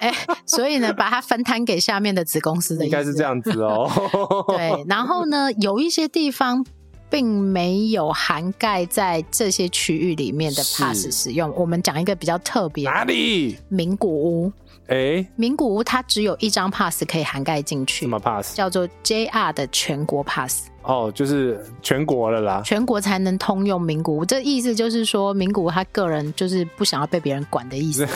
[0.00, 3.90] 哎、欸，所以呢，把它分摊给下面的子公司的应该是这样子哦。
[4.48, 6.64] 对，然后呢，有一些地方
[7.11, 11.53] 并没有涵盖在这些区域里面的 pass 使用。
[11.57, 13.59] 我们讲一个比较特别，哪里？
[13.68, 14.53] 名古屋。
[14.88, 18.57] 哎、欸，名古屋它只有一张 pass 可以涵盖进去，什么 pass？
[18.57, 20.64] 叫做 JR 的全国 pass。
[20.83, 24.24] 哦，就是全国了啦，全国才能通用名古屋。
[24.24, 28.07] 这意思就是说，名古屋他个人就是不想要被别人管的意思。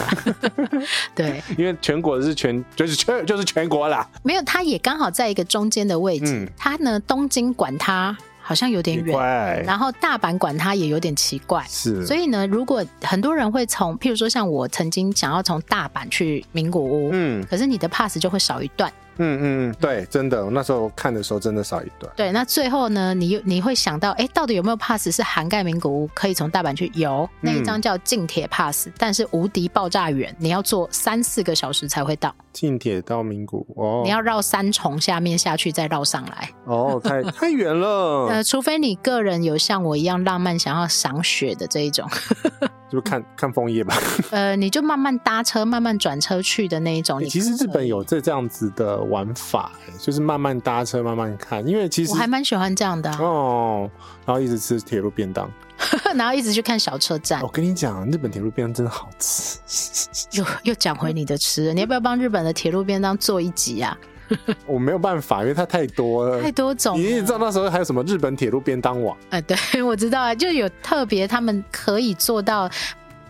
[1.15, 4.09] 对，因为全国是全，就是全，就是全国啦。
[4.23, 6.51] 没有，他也刚好在一个中间的位置。
[6.57, 8.17] 他、嗯、呢，东京管他。
[8.49, 12.07] 好像有点远，然后大阪管它也有点奇怪，是。
[12.07, 18.89] 所以呢，如果很多人会从，譬如说像我曾经想要从大阪去名古屋，嗯，可是你的 pass 就会少一段。
[19.19, 22.13] 嗯嗯，对，真的，我那时候看的时候真的少一段。
[22.17, 26.91] 对，那最后呢，你你会想到，哎，到底有没有 pass 是涵盖名古屋，可以从大阪去？
[26.95, 32.35] 游，那一张叫近铁 pass，但是无敌爆炸远，你要坐三四个小时才会到。
[32.53, 36.51] 近铁到名古屋，哦，你要绕三重下面下去，再绕上来。
[36.65, 38.29] 哦，太 太远了。
[38.29, 42.09] 呃，除非你个人有像我一样浪漫，想要赏雪的这一种。
[42.89, 43.97] 就看看枫叶吧。
[44.31, 47.23] 呃，你就慢慢搭车，慢慢转车去的那一种。
[47.25, 51.67] 其实日本有这这样子的玩法，就是慢慢搭车，慢慢看。
[51.67, 53.91] 因为其实我还蛮喜欢这样的、啊、哦。
[54.25, 55.51] 然后一直吃铁路便当，
[56.15, 57.41] 然后一直去看小车站。
[57.43, 59.59] 我跟你讲，日本铁路便当真的好吃。
[60.39, 63.97] 又又讲回你的吃，你要不要帮日本的铁路便当做一集啊？
[64.67, 66.99] 我没有办法，因为它太多了，太多种。
[66.99, 69.17] 你知道那时候还有什么日本铁路便当网？
[69.31, 72.69] 哎、呃，对，我知道啊，就有特别，他们可以做到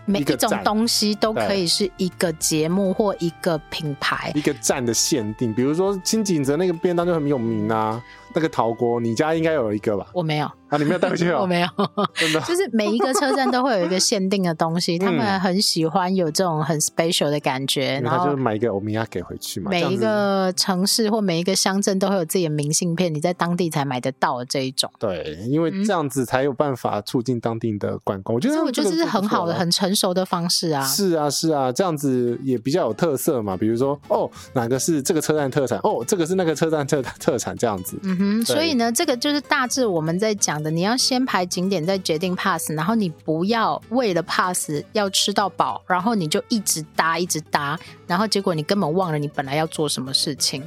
[0.07, 5.53] 每一种东西都可以是一个节目或一个品牌，一个站的限定。
[5.53, 8.01] 比如说金井泽那个便当就很有名啊。
[8.37, 10.05] 那个陶锅，你家应该有一个吧？
[10.13, 11.39] 我没有啊，你没有带回去啊？
[11.41, 11.67] 我没有，
[12.13, 19.71] 真的，就是每一个车站都会有一个限定的东西，他们很喜欢有这种很 special 的感觉， 然后就买一个欧米亚给回去嘛。
[19.71, 24.91] 每一个城市或每一个乡镇都会有自己的明信片，你在当地才买得到的这一种。
[24.99, 28.35] 对，因为这样子才有办法促进当地的观光。
[28.35, 30.83] 我觉得，我觉得这是很好的、很成熟的方式啊。
[30.83, 33.57] 是啊，是啊，这样子也比较有特色嘛。
[33.57, 35.79] 比如说，哦，哪个是这个车站特产？
[35.83, 37.97] 哦，这个是那个车站特特产，这样子。
[38.03, 50.63] 嗯哼，对所以呢，这个就是大致我们在讲的，你要先排景点，再决定 pass，然后你不要为了 pass 要吃到饱，然后你就一直搭一直搭，然后结果你根本忘了你本来要做什么事情。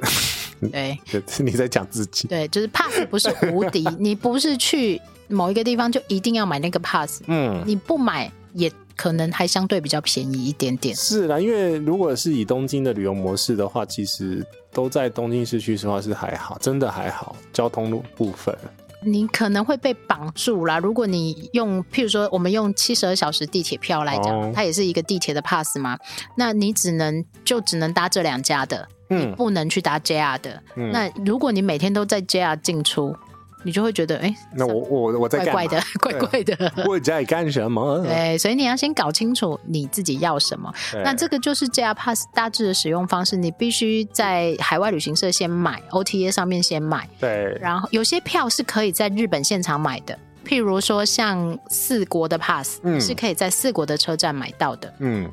[0.70, 2.28] 对，是你在讲自己。
[2.28, 10.94] 对，就是 pass 不是无敌， 你不是去某一个地方就一定要买那个 pass，嗯，你不买也可能还相对比较便宜一点点。
[10.94, 18.54] 是啦，因为如果是以东京的旅游模式的话，其实都在东京市区的话是还好，真的还好，交通路部分。
[19.02, 20.78] 你可能会被绑住啦。
[20.78, 25.96] 如果你用，譬如说，我们用七十二小时地铁票来讲，哦它也是一个地铁的 pass 嘛。
[26.36, 30.62] 那你只能就只能搭这两家的，嗯你不能去搭 JR 的。
[30.76, 33.16] 嗯那如果你每天都在 JR 进出，
[33.62, 36.72] 你就会觉得，哎、那我我我在干怪怪的， 怪怪的。
[36.86, 37.98] 我在干什么？
[38.06, 40.72] 对，所以你要先搞清楚你自己要什么。
[41.04, 47.08] 那这个就是 JR Pass 大致的使用方式，你必须在海外旅行社先买，OTA 上面先买。
[47.18, 54.92] 对，然后有些票是可以在日本现场买的，譬如说像四国的 pass，、嗯是可以在四国的车站买到的。
[54.98, 55.30] 嗯，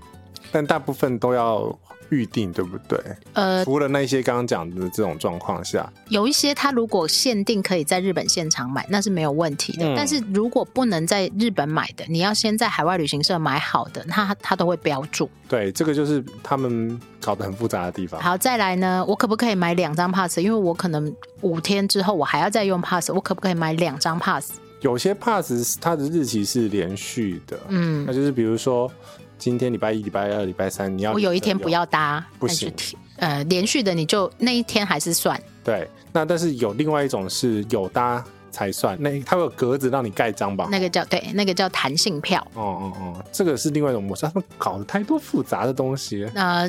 [0.51, 1.73] 但大部分都要
[2.09, 2.99] 预定，对不对？
[3.33, 9.85] 呃，除了那些刚刚讲的这种状况下，有一些它如果限定可以在日本现场买，那是没有问题的。
[9.85, 15.29] 嗯但是如果不能在日本买的，你要先在海外旅行社买好的，它它都会标注。
[15.47, 18.21] 对，这个就是他们搞得很复杂的地方。
[18.21, 20.37] 好，再来呢，我可不可以买两张 pass？
[20.39, 24.53] 因为我可能五天之后我还要再用 pass，我可不可以买两张 pass？
[24.81, 28.91] 有些 pass 它的日期是连续的，嗯那就是比如说
[29.37, 32.73] 今天礼拜一、礼拜二、礼拜三，你要我有一天不要搭，不行
[33.17, 35.39] 呃，连续的你就那一天还是算。
[35.63, 35.89] 对。
[36.13, 40.67] 那但是有另外一种是有搭才算，那它会有格子让你盖章吧？
[40.71, 42.39] 那个叫对，那个叫弹性票。
[42.55, 46.27] 哦哦哦，这个是另外一种模式，他们搞了太多复杂的东西。
[46.33, 46.67] 那、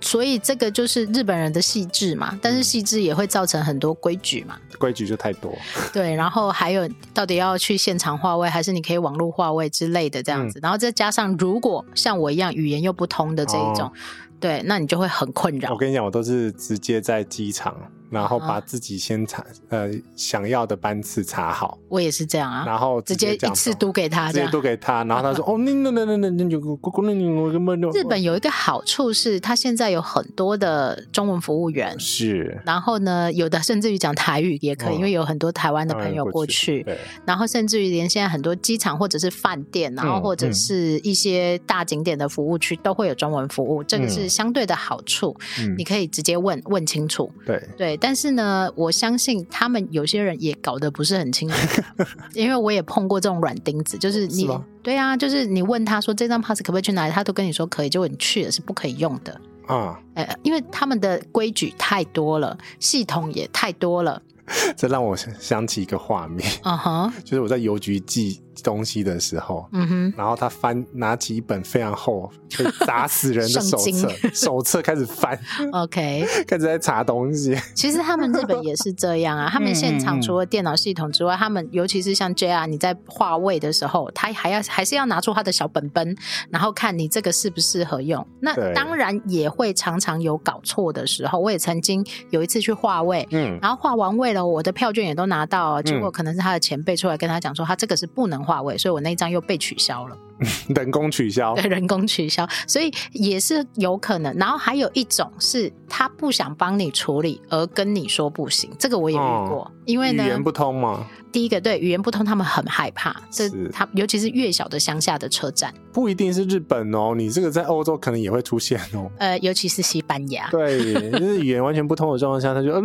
[0.00, 4.56] 所以这个就是日本人的细致嘛，但是细致也会造成很多规矩嘛。
[4.78, 5.52] 规矩就太多，
[5.92, 10.60] 对，然后还有到底要去现场化位，还是你可以网络化位之类的这样子。
[10.62, 13.92] 然后再加上如果像我一样语言又不通的这一种，哦
[14.38, 15.72] 对，那你就会很困扰。
[15.72, 17.76] 我跟你讲，我都是直接在机场，
[18.10, 24.48] 然后把自己先查呃想要的班次查好，我也是这样啊，然后直接讲一次读给他直接。
[24.48, 36.82] 读给他，然后他说 哦，那那那那那那就那那那日本有一个好处是，它现在有很多的中文服务员，是然后呢，有的甚至于讲台语也可以，哦因为有很多台湾的朋友过去。
[36.82, 47.30] 对，然后甚至于连现在很多机场或者是饭店，然后或者是一些大景点的服务区都会有中文服务，这个是相对的好处，嗯你可以直接问问清楚。
[47.44, 51.82] 对，对，但是呢，我相信他们有些人也搞得不是很清楚，
[52.34, 59.40] 因为我也碰过这种软钉子，就是你是对啊，就是你问他说这张 pass 可不可以去哪里，他都跟你说可以，结果你去了是不可以用的。
[59.66, 64.22] 啊，呃，因为他们的规矩太多了，系统也太多了。
[64.78, 75.38] 这让我想起一个画面，啊哈，就是我在邮局寄东西的时候，嗯哼，然后他翻拿起一本非常厚、可以砸死人的手册， 手册开始翻
[75.72, 76.26] ，OK。
[76.46, 77.56] 开始在查东西。
[77.74, 86.16] 其实他们日本也是这样啊， 他们现场除了电脑系统之外，他们尤其是像 JR，你在划位的时候，他还要还是要拿出他的小本本，
[86.50, 88.26] 然后看你这个适不适合用。
[88.40, 91.38] 那当然也会常常有搞错的时候。
[91.38, 100.16] 我也曾经有一次去划位，嗯，然后划完位了，我的票券也都拿到，结果可能是他的前辈出来跟他讲说，他这个是不能话位，所以我那一张又被取消了。
[100.74, 104.34] 人工取消对，人工取消，所以也是有可能。
[104.36, 109.64] 然后还有一种是他不想帮你处理，而跟你说不行，这个我也遇过。
[109.64, 113.16] 哦因为呢，语言不通嘛，第一个对语言不通，他们很害怕。
[113.30, 119.10] 这是他尤其是越小的乡下的车站，不一定是日本哦，你这个在欧洲可能也会出现哦。
[119.16, 120.46] 呃，尤其是西班牙。
[120.50, 122.82] 对，就是语言完全不通的状况下，他就呃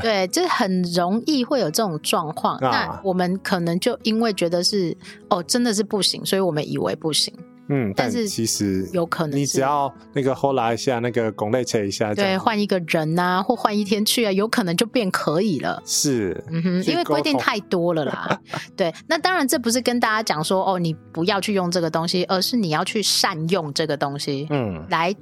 [0.00, 2.56] 对，就是很容易会有这种状况。
[2.58, 4.96] 啊那我们可能就因为觉得是
[5.28, 7.34] 哦，真的是不行，所以我们以为不行。
[7.72, 15.80] 嗯，但但是其实有可能你只要那个 hold 拉一下，那个拱内切一下，这对，换一个人啊，或换一天去啊， 有可能就变可以了。
[15.86, 18.40] 是，嗯哼，因为规定太多了啦。
[18.76, 25.14] 对，那当然这不是跟大家讲说哦，你不要去用这个东西，而是你要去善用这个东西，嗯，来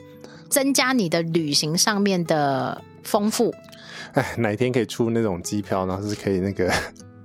[0.49, 3.53] 增加你的旅行上面的丰富。
[4.15, 6.73] 哎，哪一天可以出那种机票，然后是可以那个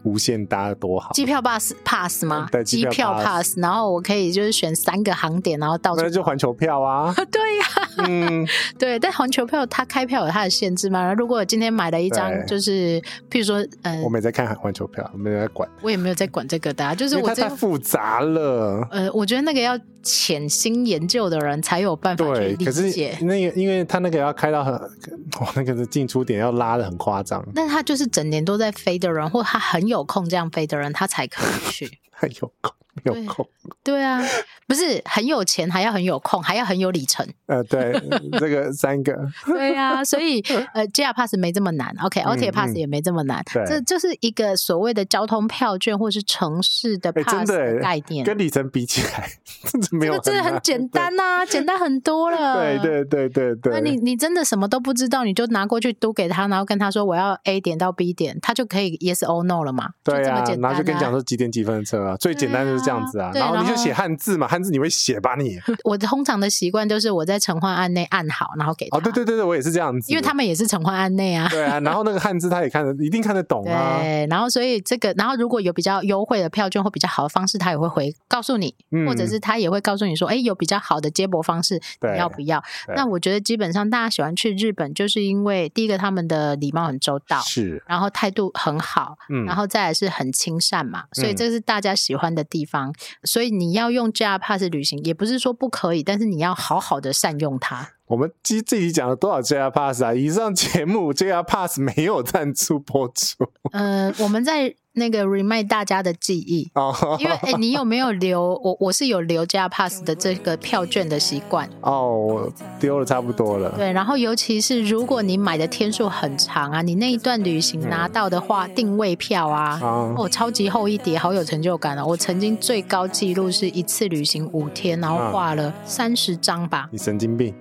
[0.03, 2.47] 无限搭多好，机票 pass pass 吗？
[2.51, 7.65] 对机票 pass 然后我可以就是选三个航点，然后到处那就环球票啊， 对呀、
[8.07, 8.47] 嗯，
[8.77, 11.13] 对，但环球票它开票有它的限制吗？
[11.13, 18.87] 如果我今天买了一张，就是譬如说，嗯、呃，我没在看环球票，我没在管，我也没有在管这个的、啊，就是我这太复杂了。
[18.91, 22.55] 呃，我觉得那个要潜心研究的人才有办法去理解。
[22.57, 24.73] 对，可是那个，因为他那个要开到很，
[25.41, 27.43] 哇，那个是进出点要拉的很夸张。
[27.55, 31.99] 那他就是整年都在飞的人，或他很有空这样飞的人，他才可以去。
[32.11, 32.71] 很有空。
[33.03, 33.47] 有空
[33.83, 34.21] 对，对啊，
[34.67, 37.27] 不是很有钱，还要很有空，还要很有里程。
[37.47, 37.93] 呃，对，
[38.39, 39.17] 这个三个。
[39.45, 40.41] 对啊，所以
[40.73, 43.43] 呃，JR Pass 没这么难，OK，OTA、嗯、Pass 也没这么难。
[43.53, 48.23] 对，这就是一个所谓的交通票券，或是城市的 Pass 的概念。
[48.25, 49.29] 跟里程比起来，
[49.65, 52.55] 真的没有，这个很简单呐、啊，简单很多了。
[52.55, 53.73] 对对对对对。
[53.73, 59.89] 那你你真的什么都不知道，你就拿过去读给他，然后跟他说我要 A 点到 B 点，他就可以 Yes or No 了嘛？
[60.03, 63.31] 对啊，就这么简单啊、然后就跟你讲说几点几分的车啊，最简单就是这样子啊。
[63.33, 65.59] 然后你就写汉字嘛，汉字你会写吧你？
[65.83, 68.97] 我通常的习惯就是我在陈换案内按好，然后给他。
[68.97, 71.47] 哦，对对对对，我也是这样子，因为他们也是陈换案内啊。
[71.49, 73.99] 对啊，然后那个汉字他也看得，一定看得懂啊。
[74.01, 82.61] 对，然后所以这个，然后如果有比较优惠的票券或比较好的方式，他也会回告诉你，嗯、或者是他也会告诉你说，哎，有比较好的接驳方式，你要不要？
[82.95, 92.72] 那我觉得基本上大家喜欢去日本，就是因为第一个他们的礼貌很周到，是，然后态度很好，嗯，然后再来是很亲善嘛，所以这是大家喜欢的地方。
[92.79, 92.93] 嗯、
[93.23, 93.93] 所以你要。
[93.93, 97.91] 用 JR Pass 旅行也不是说不可以，但是你要好好的善用它。
[98.07, 100.15] 我们自己讲了多少 JR Pass 啊？
[100.15, 103.45] 以上节目 JR Pass 没有赞助播出。
[103.71, 104.73] 呃，我们在。
[104.95, 108.77] 那个 remind 大家的记忆，oh, 因为哎，你有没有留我？
[108.79, 113.71] 我是有留 JR Pass 的这个票券的习惯哦，我丢了差不多了。
[113.71, 122.05] 对，然后尤其是如果你买的天数很长啊，你那一段旅行拿到的话，嗯、定位票啊，哦，哦，超级厚一叠，好有成就感哦。
[122.05, 126.87] 我曾经最高纪录是一次旅行五天，然后画了三十张吧。
[126.91, 127.51] 你神经病？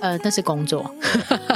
[0.00, 0.80] 呃，那是工作。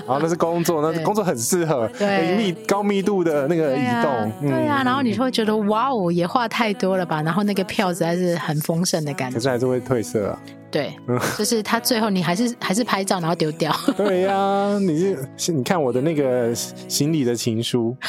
[0.06, 3.82] 哦，那是工作，那 是工作很适合对密高密度的那个移动。
[3.82, 5.15] 对啊，嗯、对啊然后你。
[5.16, 7.22] 就会觉得哇哦，也画太多了吧？
[7.22, 10.38] 然后那个票实在是很丰盛的感觉，可是还是会褪色啊。
[10.70, 10.94] 对，
[11.38, 13.74] 就是他最后你还是 还是拍照然后丢掉。
[13.96, 17.96] 对呀、啊，你是你看我的那个行李的情书。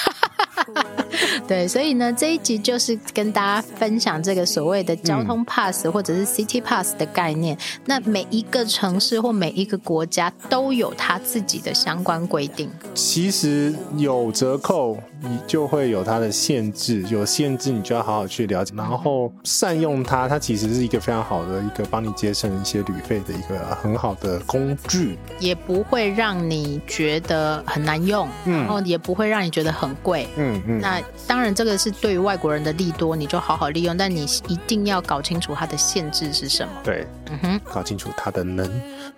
[1.48, 7.56] 对，所以呢，这一集就是跟大家分享这个所谓的交通 pass 或者是 city pass 的概念。
[7.56, 12.70] 嗯、那每一个城市或每一个国家都有它自己的相关规定。
[12.94, 20.28] 其实有折扣，你就会有它的限制，有限制你就要好好去了解，然后善用它。
[20.28, 30.28] 它其实是一个非常好的一个帮你节省一些旅费的一个很好的工具，也不会让你觉得很难用，嗯、然后也不会让你觉得很贵。
[30.36, 31.38] 嗯嗯，那当。
[31.38, 33.96] 当然，这个是对于外国人的利多，你就好好利用。
[33.96, 36.74] 但你一定要搞清楚它的限制是什么。
[36.84, 38.66] 对，嗯哼，搞清楚他的能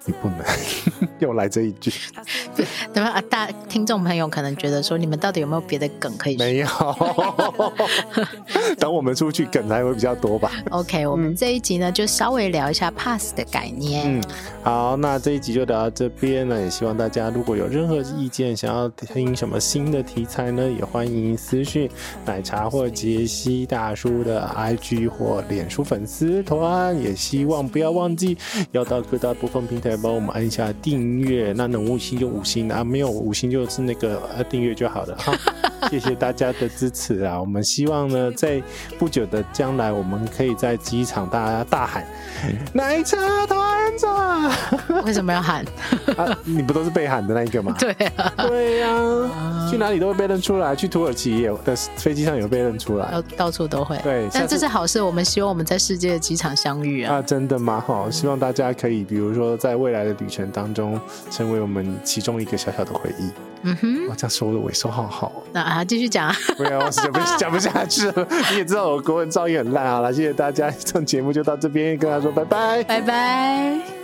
[0.05, 0.39] 与不能。
[1.19, 1.91] 又来这一句，
[2.93, 3.21] 对吧？
[3.29, 6.37] 大听众朋友可能觉得说，你们到底有没有别的梗可以？
[6.37, 6.67] 没有。
[8.79, 10.51] 等我们出去，梗才会比较多吧。
[10.71, 14.03] OK，我们这一集呢，就稍微聊一下 Pass 的概念。
[14.05, 14.23] 嗯，
[14.63, 16.61] 好，那这一集就聊到这边了。
[16.61, 21.89] 也希望大家如果有任何意见，想要听什么新的题材呢，也欢迎私讯。
[22.25, 28.37] 奶茶或杰西大叔的 IG 或脸书粉丝团，也希望不要忘记
[28.71, 35.33] 要到各大播放平台帮我们按一下订阅，那能五星就五星啊，没有五星就是那个呃订阅就好了 哈。
[35.89, 37.39] 谢谢大家的支持啊！
[37.39, 38.61] 我们希望呢，在
[38.99, 42.05] 不久的将来，我们可以在机场大家大喊
[42.73, 44.51] “奶茶团长”，
[45.05, 45.65] 为什么要喊？
[46.17, 47.73] 啊，你不都是被喊的那一个吗？
[47.79, 53.97] 对啊，对呀、啊，去哪里都会被认出来，去土耳其也有的飞机上有被认出来，到到处都会。
[54.03, 55.01] 对，但这是好事。
[55.01, 57.15] 我们希望我们在世界的机场相遇啊！
[57.15, 57.83] 啊，真的吗？
[57.89, 63.31] 哈，希望大家可以，比如说在未来的旅程当中，成为我们其中一个小小的回忆。
[63.63, 65.31] 嗯哼，我这样说的尾收好好。
[65.51, 66.35] 那啊，继续讲啊。
[66.55, 68.27] 不要，我讲不讲不下去了。
[68.51, 69.89] 你也知道我国文造诣很烂。
[69.91, 73.98] 好了，谢谢大家，这节目就到这边，跟他说拜拜，拜拜。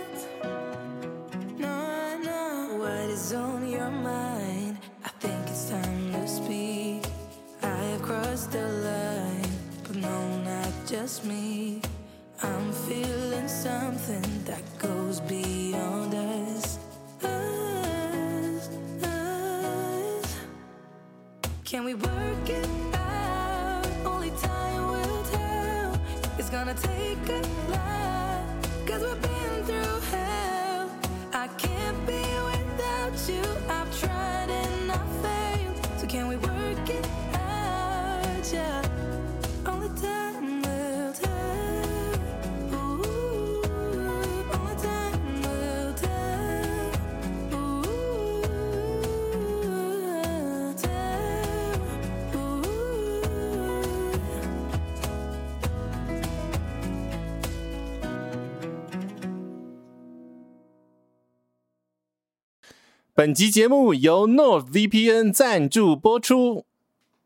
[63.26, 66.64] 本集节目由 NordVPN 赞助播出。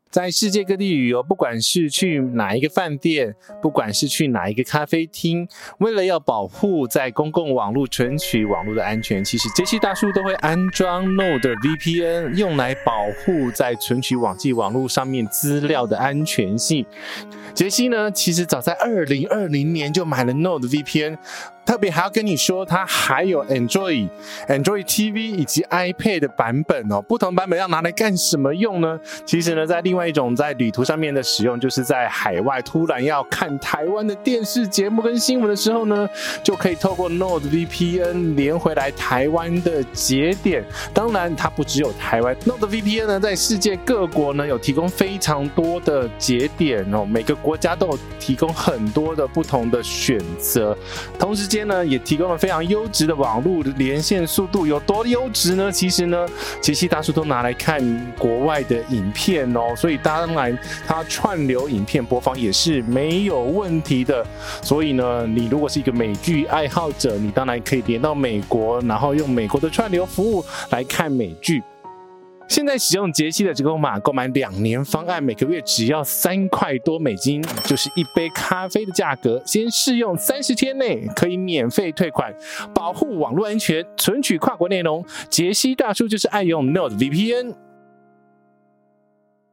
[0.09, 5.47] 在世界各地旅游，不管是去哪一个饭店，不管是去哪一个咖啡厅，
[5.77, 16.83] 为了要保护在公共网络存取网络的安全，其实杰西大叔都会安装 NordVPN，用来保护在存取网际网络上面资料的安全性。
[17.53, 21.19] 杰西呢，其实早在二零二零年就买了 NordVPN。
[21.63, 24.09] 特别还要跟你说，它还有 Android、
[24.49, 27.01] Android TV 以及 iPad 的版本哦。
[27.01, 28.99] 不同版本要拿来干什么用呢？
[29.25, 36.09] 其实呢，在另外一种在旅途上面的使用，就是在海外突然要看台湾的电视节目跟新闻的时候呢，
[36.43, 40.65] 就可以透过 NordVPN 连回来台湾的节点。
[40.93, 50.77] 当然，它不只有台湾，NordVPN 呢在世界各国呢有提供非常多的节点哦，每个国家都有提供很多的不同的选择，
[51.17, 51.60] 同时间。
[51.65, 55.71] 呢也提供了非常优质的网络连线速度，有多优质呢？
[55.71, 56.25] 其实呢，
[56.61, 57.81] 杰西大叔都拿来看
[58.17, 60.57] 国外的影片哦，所以当然
[60.87, 64.25] 它串流影片播放也是没有问题的。
[64.61, 71.63] 所以呢，你如果是一个美剧爱好者，你当然可以连到美国，然后用美国的串流服务来看美剧。
[72.51, 79.41] 现在使用杰西的折扣码购买两年方案，每个月只要三块多美金，就是一杯咖啡的价格。
[79.45, 82.35] 先试用三十天内可以免费退款，
[82.75, 85.01] 保护网络安全，存取跨国内容。
[85.29, 87.70] 杰西大叔就是爱用 NordVPN。